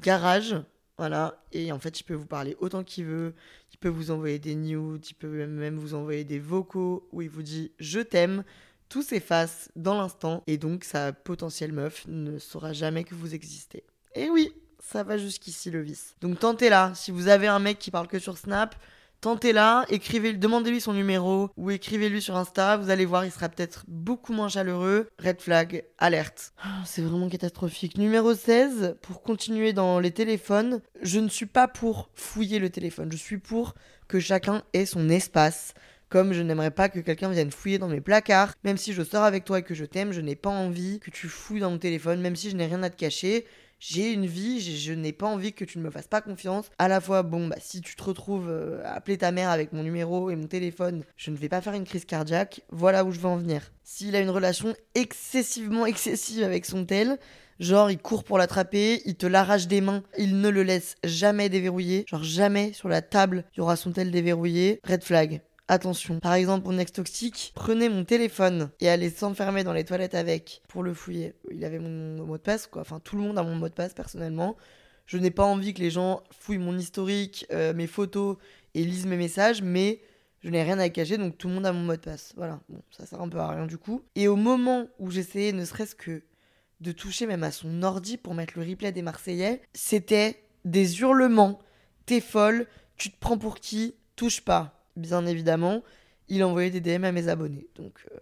Garage. 0.00 0.56
Voilà. 0.98 1.42
Et 1.52 1.72
en 1.72 1.78
fait, 1.78 1.98
il 1.98 2.04
peut 2.04 2.14
vous 2.14 2.26
parler 2.26 2.56
autant 2.60 2.84
qu'il 2.84 3.06
veut. 3.06 3.34
Il 3.72 3.78
peut 3.78 3.88
vous 3.88 4.10
envoyer 4.10 4.38
des 4.38 4.54
nudes. 4.54 5.06
Il 5.08 5.14
peut 5.14 5.46
même 5.46 5.76
vous 5.78 5.94
envoyer 5.94 6.24
des 6.24 6.38
vocaux 6.38 7.08
où 7.12 7.22
il 7.22 7.30
vous 7.30 7.42
dit 7.42 7.72
Je 7.78 8.00
t'aime. 8.00 8.44
Tout 8.90 9.02
s'efface 9.02 9.70
dans 9.76 9.96
l'instant. 9.96 10.42
Et 10.46 10.58
donc, 10.58 10.84
sa 10.84 11.12
potentielle 11.12 11.72
meuf 11.72 12.04
ne 12.08 12.38
saura 12.38 12.72
jamais 12.74 13.04
que 13.04 13.14
vous 13.14 13.34
existez. 13.34 13.84
Et 14.14 14.28
oui, 14.28 14.52
ça 14.80 15.04
va 15.04 15.16
jusqu'ici 15.16 15.70
le 15.70 15.80
vice. 15.80 16.16
Donc 16.20 16.40
tentez-la. 16.40 16.92
Si 16.94 17.10
vous 17.10 17.28
avez 17.28 17.46
un 17.46 17.60
mec 17.60 17.78
qui 17.78 17.92
parle 17.92 18.08
que 18.08 18.18
sur 18.18 18.36
Snap, 18.36 18.74
tentez-la, 19.20 19.84
écrivez, 19.88 20.32
demandez-lui 20.32 20.80
son 20.80 20.92
numéro 20.92 21.50
ou 21.56 21.70
écrivez-lui 21.70 22.20
sur 22.20 22.36
Insta. 22.36 22.76
Vous 22.76 22.90
allez 22.90 23.04
voir, 23.04 23.24
il 23.24 23.30
sera 23.30 23.48
peut-être 23.48 23.84
beaucoup 23.86 24.32
moins 24.32 24.48
chaleureux. 24.48 25.08
Red 25.22 25.40
flag, 25.40 25.84
alerte. 25.98 26.52
Ah, 26.62 26.82
C'est 26.84 27.02
vraiment 27.02 27.28
catastrophique. 27.28 27.96
Numéro 27.96 28.34
16, 28.34 28.96
pour 29.02 29.22
continuer 29.22 29.72
dans 29.72 30.00
les 30.00 30.10
téléphones, 30.10 30.80
je 31.00 31.20
ne 31.20 31.28
suis 31.28 31.46
pas 31.46 31.68
pour 31.68 32.10
fouiller 32.14 32.58
le 32.58 32.70
téléphone. 32.70 33.12
Je 33.12 33.16
suis 33.16 33.38
pour 33.38 33.74
que 34.08 34.18
chacun 34.18 34.64
ait 34.72 34.86
son 34.86 35.08
espace. 35.08 35.74
Comme 36.10 36.32
je 36.32 36.42
n'aimerais 36.42 36.70
pas 36.70 36.88
que 36.88 37.00
quelqu'un 37.00 37.30
vienne 37.30 37.50
fouiller 37.50 37.78
dans 37.78 37.88
mes 37.88 38.00
placards, 38.00 38.52
même 38.64 38.76
si 38.76 38.92
je 38.92 39.02
sors 39.02 39.24
avec 39.24 39.44
toi 39.44 39.60
et 39.60 39.62
que 39.62 39.74
je 39.74 39.84
t'aime, 39.84 40.12
je 40.12 40.20
n'ai 40.20 40.36
pas 40.36 40.50
envie 40.50 41.00
que 41.00 41.10
tu 41.10 41.28
fouilles 41.28 41.60
dans 41.60 41.70
mon 41.70 41.78
téléphone, 41.78 42.20
même 42.20 42.36
si 42.36 42.50
je 42.50 42.56
n'ai 42.56 42.66
rien 42.66 42.82
à 42.82 42.90
te 42.90 42.96
cacher 42.96 43.46
j'ai 43.80 44.12
une 44.12 44.26
vie, 44.26 44.60
je 44.60 44.92
n'ai 44.92 45.12
pas 45.12 45.26
envie 45.26 45.54
que 45.54 45.64
tu 45.64 45.78
ne 45.78 45.82
me 45.82 45.90
fasses 45.90 46.06
pas 46.06 46.20
confiance. 46.20 46.66
À 46.78 46.86
la 46.86 47.00
fois, 47.00 47.22
bon, 47.22 47.48
bah, 47.48 47.56
si 47.58 47.80
tu 47.80 47.96
te 47.96 48.02
retrouves 48.02 48.48
euh, 48.48 48.84
à 48.84 48.92
appeler 48.92 49.16
ta 49.16 49.32
mère 49.32 49.48
avec 49.48 49.72
mon 49.72 49.82
numéro 49.82 50.30
et 50.30 50.36
mon 50.36 50.46
téléphone, 50.46 51.02
je 51.16 51.30
ne 51.30 51.36
vais 51.36 51.48
pas 51.48 51.62
faire 51.62 51.72
une 51.72 51.84
crise 51.84 52.04
cardiaque. 52.04 52.60
Voilà 52.70 53.04
où 53.04 53.10
je 53.10 53.18
veux 53.18 53.28
en 53.28 53.38
venir. 53.38 53.72
S'il 53.82 54.14
a 54.14 54.20
une 54.20 54.30
relation 54.30 54.74
excessivement 54.94 55.86
excessive 55.86 56.44
avec 56.44 56.66
son 56.66 56.84
tel, 56.84 57.18
genre 57.58 57.90
il 57.90 57.98
court 57.98 58.24
pour 58.24 58.36
l'attraper, 58.36 59.00
il 59.06 59.16
te 59.16 59.26
l'arrache 59.26 59.66
des 59.66 59.80
mains, 59.80 60.02
il 60.18 60.40
ne 60.40 60.50
le 60.50 60.62
laisse 60.62 60.96
jamais 61.02 61.48
déverrouiller, 61.48 62.04
genre 62.06 62.22
jamais 62.22 62.74
sur 62.74 62.88
la 62.88 63.00
table 63.00 63.44
il 63.54 63.58
y 63.58 63.60
aura 63.62 63.76
son 63.76 63.92
tel 63.92 64.10
déverrouillé. 64.10 64.80
Red 64.84 65.04
flag. 65.04 65.40
Attention, 65.70 66.18
par 66.18 66.34
exemple, 66.34 66.66
mon 66.66 66.78
ex 66.80 66.90
toxique, 66.90 67.52
prenez 67.54 67.88
mon 67.88 68.04
téléphone 68.04 68.70
et 68.80 68.88
allez 68.88 69.08
s'enfermer 69.08 69.62
dans 69.62 69.72
les 69.72 69.84
toilettes 69.84 70.16
avec 70.16 70.62
pour 70.66 70.82
le 70.82 70.92
fouiller. 70.92 71.32
Il 71.52 71.64
avait 71.64 71.78
mon 71.78 72.26
mot 72.26 72.38
de 72.38 72.42
passe, 72.42 72.66
quoi. 72.66 72.82
Enfin, 72.82 72.98
tout 72.98 73.14
le 73.14 73.22
monde 73.22 73.38
a 73.38 73.44
mon 73.44 73.54
mot 73.54 73.68
de 73.68 73.74
passe, 73.74 73.94
personnellement. 73.94 74.56
Je 75.06 75.16
n'ai 75.16 75.30
pas 75.30 75.44
envie 75.44 75.72
que 75.72 75.78
les 75.78 75.90
gens 75.90 76.24
fouillent 76.32 76.58
mon 76.58 76.76
historique, 76.76 77.46
euh, 77.52 77.72
mes 77.72 77.86
photos 77.86 78.36
et 78.74 78.82
lisent 78.82 79.06
mes 79.06 79.16
messages, 79.16 79.62
mais 79.62 80.00
je 80.40 80.50
n'ai 80.50 80.60
rien 80.64 80.80
à 80.80 80.88
cacher, 80.88 81.18
donc 81.18 81.38
tout 81.38 81.46
le 81.46 81.54
monde 81.54 81.66
a 81.66 81.72
mon 81.72 81.82
mot 81.82 81.94
de 81.94 82.00
passe. 82.00 82.32
Voilà, 82.36 82.58
bon, 82.68 82.82
ça 82.90 83.06
sert 83.06 83.20
un 83.20 83.28
peu 83.28 83.38
à 83.38 83.50
rien 83.50 83.68
du 83.68 83.78
coup. 83.78 84.02
Et 84.16 84.26
au 84.26 84.34
moment 84.34 84.88
où 84.98 85.12
j'essayais 85.12 85.52
ne 85.52 85.64
serait-ce 85.64 85.94
que 85.94 86.24
de 86.80 86.90
toucher 86.90 87.26
même 87.26 87.44
à 87.44 87.52
son 87.52 87.84
ordi 87.84 88.16
pour 88.16 88.34
mettre 88.34 88.54
le 88.58 88.68
replay 88.68 88.90
des 88.90 89.02
Marseillais, 89.02 89.62
c'était 89.72 90.42
des 90.64 91.00
hurlements. 91.00 91.60
T'es 92.06 92.20
folle, 92.20 92.66
tu 92.96 93.12
te 93.12 93.20
prends 93.20 93.38
pour 93.38 93.60
qui? 93.60 93.94
Touche 94.16 94.40
pas 94.40 94.79
bien 94.96 95.26
évidemment, 95.26 95.82
il 96.28 96.44
envoyait 96.44 96.70
des 96.70 96.80
DM 96.80 97.04
à 97.04 97.12
mes 97.12 97.28
abonnés. 97.28 97.66
Donc, 97.76 97.94
euh, 98.10 98.16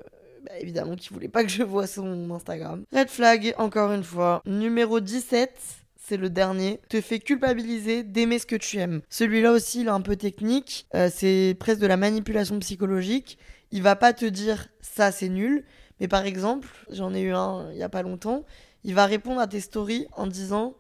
bah, 0.45 0.53
évidemment 0.61 0.97
qu'il 0.97 1.13
voulait 1.13 1.29
pas 1.29 1.45
que 1.45 1.51
je 1.51 1.63
vois 1.63 1.87
son 1.87 2.31
Instagram. 2.31 2.85
Red 2.93 3.09
flag, 3.09 3.55
encore 3.59 3.93
une 3.93 4.05
fois. 4.05 4.43
Numéro 4.47 5.01
17, 5.01 5.53
c'est 5.97 6.17
le 6.17 6.31
dernier. 6.31 6.81
Te 6.89 7.01
fait 7.01 7.19
culpabiliser 7.19 8.03
d'aimer 8.03 8.39
ce 8.39 8.47
que 8.47 8.57
tu 8.57 8.79
aimes. 8.79 9.03
Celui-là 9.11 9.53
aussi, 9.53 9.83
il 9.83 9.87
est 9.87 9.91
un 9.91 10.01
peu 10.01 10.17
technique. 10.17 10.87
Euh, 10.95 11.11
c'est 11.13 11.57
presque 11.59 11.81
de 11.81 11.87
la 11.87 11.97
manipulation 11.97 12.59
psychologique. 12.61 13.39
Il 13.71 13.83
va 13.83 13.97
pas 13.97 14.13
te 14.13 14.25
dire 14.25 14.69
ça, 14.81 15.13
c'est 15.13 15.29
nul. 15.29 15.65
Mais 16.01 16.09
par 16.09 16.25
exemple, 16.25 16.69
j'en 16.91 17.13
ai 17.13 17.21
eu 17.21 17.33
un 17.33 17.71
il 17.73 17.79
y 17.79 17.83
a 17.83 17.89
pas 17.89 18.03
longtemps. 18.03 18.45
Il 18.85 18.95
va 18.95 19.07
répondre 19.07 19.41
à 19.41 19.47
tes 19.47 19.61
stories 19.61 20.07
en 20.13 20.27
disant 20.27 20.77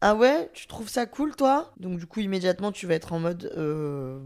ah 0.00 0.14
ouais, 0.14 0.50
tu 0.54 0.66
trouves 0.66 0.88
ça 0.88 1.06
cool 1.06 1.36
toi? 1.36 1.72
Donc 1.78 1.98
du 1.98 2.06
coup 2.06 2.20
immédiatement 2.20 2.72
tu 2.72 2.86
vas 2.86 2.94
être 2.94 3.12
en 3.12 3.20
mode 3.20 3.52
euh, 3.56 4.18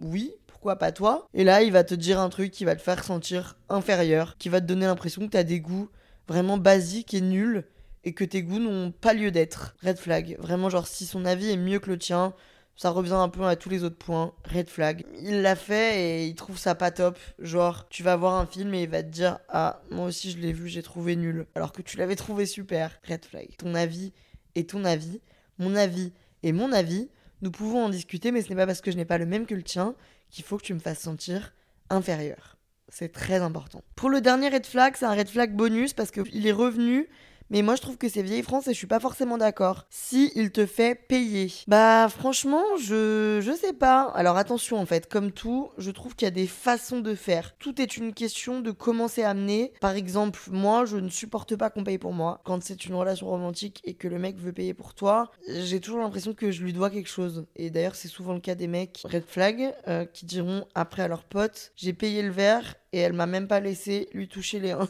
oui, 0.00 0.32
pourquoi 0.58 0.76
pas 0.76 0.90
toi 0.90 1.28
Et 1.34 1.44
là 1.44 1.62
il 1.62 1.70
va 1.70 1.84
te 1.84 1.94
dire 1.94 2.18
un 2.18 2.28
truc 2.30 2.50
qui 2.50 2.64
va 2.64 2.74
te 2.74 2.82
faire 2.82 3.04
sentir 3.04 3.56
inférieur, 3.68 4.36
qui 4.38 4.48
va 4.48 4.60
te 4.60 4.66
donner 4.66 4.86
l'impression 4.86 5.22
que 5.22 5.30
t'as 5.30 5.44
des 5.44 5.60
goûts 5.60 5.88
vraiment 6.26 6.58
basiques 6.58 7.14
et 7.14 7.20
nuls 7.20 7.64
et 8.02 8.12
que 8.12 8.24
tes 8.24 8.42
goûts 8.42 8.58
n'ont 8.58 8.90
pas 8.90 9.14
lieu 9.14 9.30
d'être. 9.30 9.76
Red 9.84 9.98
flag, 9.98 10.36
vraiment 10.40 10.68
genre 10.68 10.88
si 10.88 11.06
son 11.06 11.24
avis 11.26 11.50
est 11.50 11.56
mieux 11.56 11.78
que 11.78 11.90
le 11.90 11.96
tien, 11.96 12.34
ça 12.74 12.90
revient 12.90 13.12
un 13.12 13.28
peu 13.28 13.44
à 13.44 13.54
tous 13.54 13.68
les 13.68 13.84
autres 13.84 13.98
points. 13.98 14.32
Red 14.52 14.68
flag. 14.68 15.04
Il 15.20 15.42
l'a 15.42 15.54
fait 15.54 16.00
et 16.00 16.26
il 16.26 16.34
trouve 16.34 16.58
ça 16.58 16.74
pas 16.74 16.90
top. 16.90 17.16
Genre, 17.38 17.88
tu 17.88 18.02
vas 18.02 18.16
voir 18.16 18.34
un 18.34 18.46
film 18.46 18.74
et 18.74 18.82
il 18.82 18.88
va 18.88 19.04
te 19.04 19.10
dire 19.10 19.38
Ah, 19.48 19.80
moi 19.90 20.06
aussi 20.06 20.32
je 20.32 20.38
l'ai 20.38 20.52
vu, 20.52 20.66
j'ai 20.66 20.82
trouvé 20.82 21.14
nul. 21.14 21.46
Alors 21.54 21.70
que 21.70 21.82
tu 21.82 21.98
l'avais 21.98 22.16
trouvé 22.16 22.46
super. 22.46 22.98
Red 23.08 23.24
flag. 23.24 23.48
Ton 23.58 23.76
avis 23.76 24.12
est 24.56 24.70
ton 24.70 24.84
avis. 24.84 25.20
Mon 25.58 25.76
avis 25.76 26.12
est 26.42 26.52
mon 26.52 26.72
avis. 26.72 27.10
Nous 27.42 27.52
pouvons 27.52 27.84
en 27.84 27.88
discuter, 27.90 28.32
mais 28.32 28.42
ce 28.42 28.48
n'est 28.48 28.56
pas 28.56 28.66
parce 28.66 28.80
que 28.80 28.90
je 28.90 28.96
n'ai 28.96 29.04
pas 29.04 29.18
le 29.18 29.26
même 29.26 29.46
que 29.46 29.54
le 29.54 29.62
tien 29.62 29.94
qu'il 30.30 30.44
faut 30.44 30.58
que 30.58 30.64
tu 30.64 30.74
me 30.74 30.80
fasses 30.80 31.00
sentir 31.00 31.54
inférieur. 31.90 32.56
C'est 32.88 33.12
très 33.12 33.40
important. 33.40 33.82
Pour 33.96 34.08
le 34.10 34.20
dernier 34.20 34.48
red 34.48 34.66
flag, 34.66 34.94
c'est 34.96 35.04
un 35.04 35.14
red 35.14 35.28
flag 35.28 35.54
bonus 35.54 35.92
parce 35.92 36.10
qu'il 36.10 36.46
est 36.46 36.52
revenu. 36.52 37.08
Mais 37.50 37.62
moi 37.62 37.76
je 37.76 37.82
trouve 37.82 37.96
que 37.96 38.08
c'est 38.08 38.22
vieille 38.22 38.42
France 38.42 38.66
et 38.68 38.72
je 38.72 38.78
suis 38.78 38.86
pas 38.86 39.00
forcément 39.00 39.38
d'accord. 39.38 39.86
Si 39.90 40.32
il 40.34 40.50
te 40.50 40.66
fait 40.66 40.94
payer. 40.94 41.52
Bah 41.66 42.08
franchement, 42.08 42.62
je 42.80 43.40
je 43.42 43.52
sais 43.52 43.72
pas. 43.72 44.02
Alors 44.14 44.36
attention 44.36 44.78
en 44.78 44.86
fait, 44.86 45.08
comme 45.08 45.32
tout, 45.32 45.70
je 45.78 45.90
trouve 45.90 46.14
qu'il 46.14 46.26
y 46.26 46.28
a 46.28 46.32
des 46.32 46.46
façons 46.46 47.00
de 47.00 47.14
faire. 47.14 47.56
Tout 47.58 47.80
est 47.80 47.96
une 47.96 48.12
question 48.12 48.60
de 48.60 48.70
comment 48.70 49.08
c'est 49.08 49.24
amené. 49.24 49.72
Par 49.80 49.92
exemple, 49.92 50.40
moi, 50.50 50.84
je 50.84 50.96
ne 50.96 51.08
supporte 51.08 51.56
pas 51.56 51.70
qu'on 51.70 51.84
paye 51.84 51.98
pour 51.98 52.12
moi. 52.12 52.40
Quand 52.44 52.62
c'est 52.62 52.84
une 52.84 52.94
relation 52.94 53.26
romantique 53.26 53.80
et 53.84 53.94
que 53.94 54.08
le 54.08 54.18
mec 54.18 54.36
veut 54.36 54.52
payer 54.52 54.74
pour 54.74 54.94
toi, 54.94 55.30
j'ai 55.48 55.80
toujours 55.80 56.00
l'impression 56.00 56.34
que 56.34 56.50
je 56.50 56.62
lui 56.62 56.72
dois 56.72 56.90
quelque 56.90 57.08
chose. 57.08 57.46
Et 57.56 57.70
d'ailleurs, 57.70 57.94
c'est 57.94 58.08
souvent 58.08 58.34
le 58.34 58.40
cas 58.40 58.54
des 58.54 58.66
mecs 58.66 59.02
red 59.04 59.24
flag 59.26 59.74
euh, 59.86 60.04
qui 60.04 60.26
diront 60.26 60.66
après 60.74 61.02
à 61.02 61.08
leur 61.08 61.24
pote, 61.24 61.72
j'ai 61.76 61.92
payé 61.92 62.22
le 62.22 62.30
verre 62.30 62.74
et 62.92 62.98
elle 62.98 63.12
m'a 63.12 63.26
même 63.26 63.48
pas 63.48 63.60
laissé 63.60 64.08
lui 64.12 64.28
toucher 64.28 64.60
les 64.60 64.70
uns. 64.72 64.88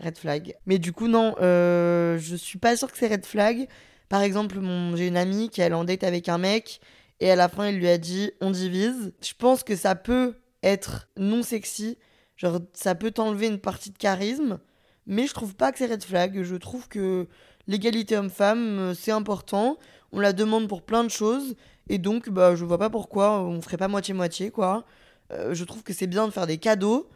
Red 0.00 0.18
flag. 0.18 0.54
Mais 0.66 0.78
du 0.78 0.92
coup, 0.92 1.08
non, 1.08 1.34
euh, 1.40 2.18
je 2.18 2.36
suis 2.36 2.58
pas 2.58 2.76
sûre 2.76 2.90
que 2.90 2.98
c'est 2.98 3.08
red 3.08 3.24
flag. 3.24 3.68
Par 4.08 4.22
exemple, 4.22 4.58
mon, 4.60 4.96
j'ai 4.96 5.08
une 5.08 5.16
amie 5.16 5.48
qui 5.50 5.60
est 5.60 5.72
en 5.72 5.84
date 5.84 6.04
avec 6.04 6.28
un 6.28 6.38
mec 6.38 6.80
et 7.20 7.30
à 7.30 7.36
la 7.36 7.48
fin, 7.48 7.68
il 7.68 7.78
lui 7.78 7.88
a 7.88 7.98
dit 7.98 8.32
on 8.40 8.50
divise. 8.50 9.12
Je 9.22 9.32
pense 9.38 9.62
que 9.62 9.76
ça 9.76 9.94
peut 9.94 10.34
être 10.62 11.08
non 11.16 11.42
sexy, 11.42 11.98
genre 12.36 12.60
ça 12.72 12.94
peut 12.94 13.10
t'enlever 13.10 13.46
une 13.46 13.58
partie 13.58 13.90
de 13.90 13.98
charisme, 13.98 14.58
mais 15.06 15.26
je 15.26 15.34
trouve 15.34 15.54
pas 15.54 15.72
que 15.72 15.78
c'est 15.78 15.86
red 15.86 16.02
flag. 16.02 16.42
Je 16.42 16.56
trouve 16.56 16.88
que 16.88 17.28
l'égalité 17.66 18.16
homme-femme, 18.16 18.78
euh, 18.78 18.94
c'est 18.94 19.12
important. 19.12 19.78
on 20.12 20.20
la 20.20 20.32
demande 20.32 20.68
pour 20.68 20.82
plein 20.82 21.04
de 21.04 21.08
choses. 21.10 21.54
Et 21.88 21.98
donc, 21.98 22.30
bah, 22.30 22.54
je 22.54 22.64
vois 22.64 22.78
pas 22.78 22.90
pourquoi 22.90 23.40
on 23.40 23.60
ferait 23.60 23.76
pas 23.76 23.88
moitié-moitié, 23.88 24.50
quoi. 24.50 24.84
Euh, 25.32 25.54
je 25.54 25.64
trouve 25.64 25.82
que 25.82 25.92
c'est 25.92 26.06
bien 26.06 26.26
de 26.26 26.32
faire 26.32 26.46
des 26.46 26.58
cadeaux 26.58 27.08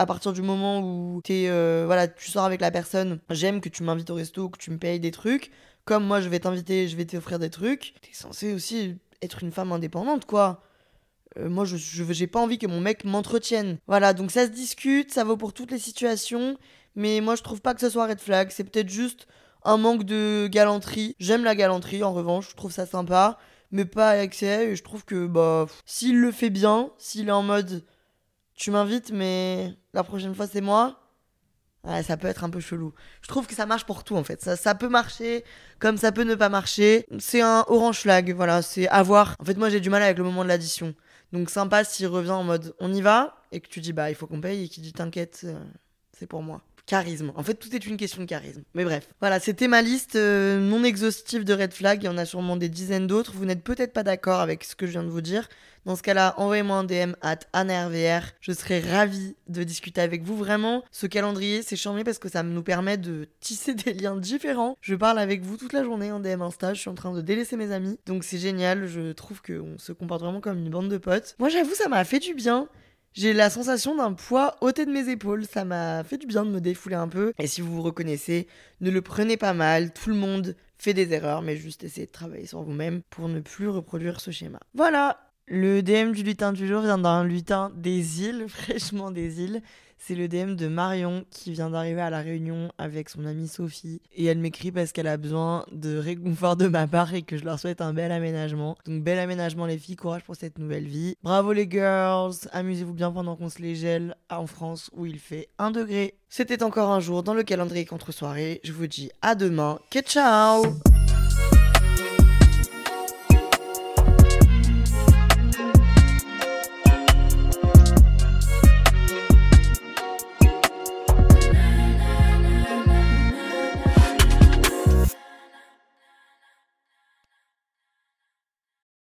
à 0.00 0.06
partir 0.06 0.32
du 0.32 0.40
moment 0.40 0.80
où 0.80 1.20
es, 1.28 1.50
euh, 1.50 1.82
voilà, 1.84 2.08
tu 2.08 2.30
sors 2.30 2.46
avec 2.46 2.62
la 2.62 2.70
personne. 2.70 3.20
J'aime 3.28 3.60
que 3.60 3.68
tu 3.68 3.82
m'invites 3.82 4.08
au 4.08 4.14
resto, 4.14 4.48
que 4.48 4.56
tu 4.56 4.70
me 4.70 4.78
payes 4.78 4.98
des 4.98 5.10
trucs. 5.10 5.50
Comme 5.84 6.06
moi, 6.06 6.22
je 6.22 6.30
vais 6.30 6.40
t'inviter, 6.40 6.88
je 6.88 6.96
vais 6.96 7.04
t'offrir 7.04 7.38
des 7.38 7.50
trucs. 7.50 7.92
T'es 8.00 8.14
censé 8.14 8.54
aussi 8.54 8.96
être 9.20 9.42
une 9.42 9.52
femme 9.52 9.72
indépendante, 9.72 10.24
quoi. 10.24 10.62
Euh, 11.36 11.50
moi, 11.50 11.66
je 11.66 11.76
j'ai 11.76 12.26
pas 12.26 12.40
envie 12.40 12.56
que 12.56 12.66
mon 12.66 12.80
mec 12.80 13.04
m'entretienne. 13.04 13.76
Voilà, 13.86 14.14
donc 14.14 14.30
ça 14.30 14.46
se 14.46 14.52
discute, 14.52 15.12
ça 15.12 15.22
vaut 15.22 15.36
pour 15.36 15.52
toutes 15.52 15.70
les 15.70 15.78
situations. 15.78 16.56
Mais 16.96 17.20
moi, 17.20 17.36
je 17.36 17.42
trouve 17.42 17.60
pas 17.60 17.74
que 17.74 17.82
ce 17.82 17.90
soit 17.90 18.06
red 18.06 18.20
flag. 18.20 18.48
C'est 18.50 18.64
peut-être 18.64 18.88
juste 18.88 19.26
un 19.64 19.76
manque 19.76 20.04
de 20.04 20.48
galanterie. 20.50 21.14
J'aime 21.18 21.44
la 21.44 21.54
galanterie, 21.54 22.02
en 22.02 22.14
revanche, 22.14 22.48
je 22.52 22.56
trouve 22.56 22.72
ça 22.72 22.86
sympa. 22.86 23.36
Mais 23.70 23.84
pas 23.84 24.22
excès. 24.22 24.70
Et 24.70 24.76
je 24.76 24.82
trouve 24.82 25.04
que, 25.04 25.26
bah, 25.26 25.66
s'il 25.84 26.18
le 26.18 26.32
fait 26.32 26.48
bien, 26.48 26.88
s'il 26.96 27.28
est 27.28 27.32
en 27.32 27.42
mode 27.42 27.84
tu 28.60 28.70
m'invites, 28.70 29.10
mais 29.10 29.74
la 29.94 30.04
prochaine 30.04 30.34
fois, 30.34 30.46
c'est 30.46 30.60
moi. 30.60 31.00
Ouais, 31.82 32.02
ça 32.02 32.18
peut 32.18 32.28
être 32.28 32.44
un 32.44 32.50
peu 32.50 32.60
chelou. 32.60 32.92
Je 33.22 33.28
trouve 33.28 33.46
que 33.46 33.54
ça 33.54 33.64
marche 33.64 33.86
pour 33.86 34.04
tout 34.04 34.16
en 34.16 34.22
fait. 34.22 34.42
Ça, 34.42 34.74
peut 34.74 34.90
marcher 34.90 35.44
comme 35.78 35.96
ça 35.96 36.12
peut 36.12 36.24
ne 36.24 36.34
pas 36.34 36.50
marcher. 36.50 37.06
C'est 37.18 37.40
un 37.40 37.64
orange 37.68 38.00
flag, 38.00 38.34
voilà, 38.34 38.60
c'est 38.60 38.86
avoir. 38.88 39.34
En 39.38 39.46
fait, 39.46 39.56
moi 39.56 39.70
j'ai 39.70 39.80
du 39.80 39.88
mal 39.88 40.02
avec 40.02 40.18
le 40.18 40.24
moment 40.24 40.44
de 40.44 40.48
l'addition. 40.48 40.94
Donc 41.32 41.48
sympa 41.48 41.84
s'il 41.84 42.06
revient 42.06 42.32
en 42.32 42.44
mode 42.44 42.74
on 42.80 42.92
y 42.92 43.00
va 43.00 43.38
et 43.50 43.60
que 43.60 43.68
tu 43.68 43.80
dis 43.80 43.94
bah 43.94 44.10
il 44.10 44.14
faut 44.14 44.26
qu'on 44.26 44.42
paye 44.42 44.64
et 44.64 44.68
qu'il 44.68 44.82
dit 44.82 44.92
t'inquiète, 44.92 45.40
euh, 45.44 45.58
c'est 46.12 46.26
pour 46.26 46.42
moi. 46.42 46.60
Charisme. 46.84 47.32
En 47.36 47.42
fait, 47.42 47.54
tout 47.54 47.74
est 47.74 47.86
une 47.86 47.96
question 47.96 48.20
de 48.20 48.26
charisme. 48.26 48.62
Mais 48.74 48.84
bref. 48.84 49.08
Voilà, 49.20 49.40
c'était 49.40 49.68
ma 49.68 49.80
liste 49.80 50.16
euh, 50.16 50.60
non 50.60 50.84
exhaustive 50.84 51.44
de 51.44 51.54
red 51.54 51.72
flags. 51.72 52.02
Il 52.02 52.06
y 52.06 52.08
en 52.10 52.18
a 52.18 52.26
sûrement 52.26 52.56
des 52.56 52.68
dizaines 52.68 53.06
d'autres. 53.06 53.32
Vous 53.32 53.46
n'êtes 53.46 53.62
peut-être 53.62 53.94
pas 53.94 54.02
d'accord 54.02 54.40
avec 54.40 54.64
ce 54.64 54.74
que 54.74 54.86
je 54.86 54.90
viens 54.90 55.04
de 55.04 55.08
vous 55.08 55.22
dire. 55.22 55.48
Dans 55.86 55.96
ce 55.96 56.02
cas-là, 56.02 56.34
envoyez-moi 56.36 56.76
un 56.76 56.84
DM 56.84 57.12
at 57.22 57.38
AnnaRVR. 57.52 58.22
Je 58.40 58.52
serai 58.52 58.80
ravie 58.80 59.34
de 59.48 59.62
discuter 59.64 60.00
avec 60.00 60.22
vous. 60.22 60.36
Vraiment, 60.36 60.82
ce 60.90 61.06
calendrier, 61.06 61.62
c'est 61.62 61.76
charmé 61.76 62.04
parce 62.04 62.18
que 62.18 62.28
ça 62.28 62.42
nous 62.42 62.62
permet 62.62 62.98
de 62.98 63.28
tisser 63.40 63.74
des 63.74 63.94
liens 63.94 64.16
différents. 64.16 64.76
Je 64.80 64.94
parle 64.94 65.18
avec 65.18 65.42
vous 65.42 65.56
toute 65.56 65.72
la 65.72 65.82
journée 65.82 66.12
en 66.12 66.20
DM 66.20 66.42
Insta. 66.42 66.74
Je 66.74 66.80
suis 66.80 66.90
en 66.90 66.94
train 66.94 67.12
de 67.12 67.20
délaisser 67.20 67.56
mes 67.56 67.72
amis. 67.72 67.98
Donc 68.06 68.24
c'est 68.24 68.38
génial. 68.38 68.86
Je 68.86 69.12
trouve 69.12 69.40
qu'on 69.42 69.78
se 69.78 69.92
comporte 69.92 70.22
vraiment 70.22 70.40
comme 70.40 70.58
une 70.58 70.70
bande 70.70 70.88
de 70.88 70.98
potes. 70.98 71.34
Moi, 71.38 71.48
j'avoue, 71.48 71.74
ça 71.74 71.88
m'a 71.88 72.04
fait 72.04 72.18
du 72.18 72.34
bien. 72.34 72.68
J'ai 73.12 73.32
la 73.32 73.50
sensation 73.50 73.96
d'un 73.96 74.12
poids 74.12 74.56
ôté 74.60 74.86
de 74.86 74.92
mes 74.92 75.08
épaules. 75.08 75.44
Ça 75.44 75.64
m'a 75.64 76.04
fait 76.04 76.18
du 76.18 76.26
bien 76.26 76.44
de 76.44 76.50
me 76.50 76.60
défouler 76.60 76.96
un 76.96 77.08
peu. 77.08 77.32
Et 77.38 77.46
si 77.46 77.60
vous 77.60 77.74
vous 77.74 77.82
reconnaissez, 77.82 78.46
ne 78.80 78.90
le 78.90 79.02
prenez 79.02 79.36
pas 79.36 79.54
mal. 79.54 79.92
Tout 79.92 80.10
le 80.10 80.16
monde 80.16 80.54
fait 80.78 80.94
des 80.94 81.12
erreurs, 81.12 81.42
mais 81.42 81.56
juste 81.56 81.84
essayez 81.84 82.06
de 82.06 82.12
travailler 82.12 82.46
sur 82.46 82.62
vous-même 82.62 83.02
pour 83.10 83.28
ne 83.28 83.40
plus 83.40 83.68
reproduire 83.68 84.20
ce 84.20 84.30
schéma. 84.30 84.60
Voilà, 84.74 85.29
le 85.50 85.82
DM 85.82 86.12
du 86.12 86.22
lutin 86.22 86.52
du 86.52 86.66
jour 86.68 86.80
vient 86.80 86.96
d'un 86.96 87.24
lutin 87.24 87.72
des 87.74 88.22
îles, 88.22 88.44
fraîchement 88.48 89.10
des 89.10 89.42
îles. 89.42 89.62
C'est 89.98 90.14
le 90.14 90.28
DM 90.28 90.54
de 90.54 90.66
Marion 90.66 91.26
qui 91.30 91.52
vient 91.52 91.68
d'arriver 91.68 92.00
à 92.00 92.08
la 92.08 92.20
réunion 92.20 92.72
avec 92.78 93.10
son 93.10 93.26
amie 93.26 93.48
Sophie. 93.48 94.00
Et 94.14 94.24
elle 94.24 94.38
m'écrit 94.38 94.72
parce 94.72 94.92
qu'elle 94.92 95.08
a 95.08 95.18
besoin 95.18 95.66
de 95.72 95.98
réconfort 95.98 96.56
de 96.56 96.68
ma 96.68 96.86
part 96.86 97.12
et 97.12 97.20
que 97.20 97.36
je 97.36 97.44
leur 97.44 97.58
souhaite 97.58 97.82
un 97.82 97.92
bel 97.92 98.10
aménagement. 98.10 98.78
Donc 98.86 99.02
bel 99.02 99.18
aménagement 99.18 99.66
les 99.66 99.76
filles, 99.76 99.96
courage 99.96 100.22
pour 100.22 100.36
cette 100.36 100.58
nouvelle 100.58 100.86
vie. 100.86 101.16
Bravo 101.22 101.52
les 101.52 101.68
girls, 101.68 102.32
amusez-vous 102.52 102.94
bien 102.94 103.12
pendant 103.12 103.36
qu'on 103.36 103.50
se 103.50 103.60
les 103.60 103.74
gèle 103.74 104.14
en 104.30 104.46
France 104.46 104.88
où 104.94 105.04
il 105.04 105.18
fait 105.18 105.48
1 105.58 105.72
degré. 105.72 106.14
C'était 106.30 106.62
encore 106.62 106.90
un 106.90 107.00
jour 107.00 107.22
dans 107.22 107.34
le 107.34 107.42
calendrier 107.42 107.84
contre 107.84 108.12
soirée. 108.12 108.60
Je 108.64 108.72
vous 108.72 108.86
dis 108.86 109.10
à 109.20 109.34
demain. 109.34 109.80
Ciao 110.06 110.62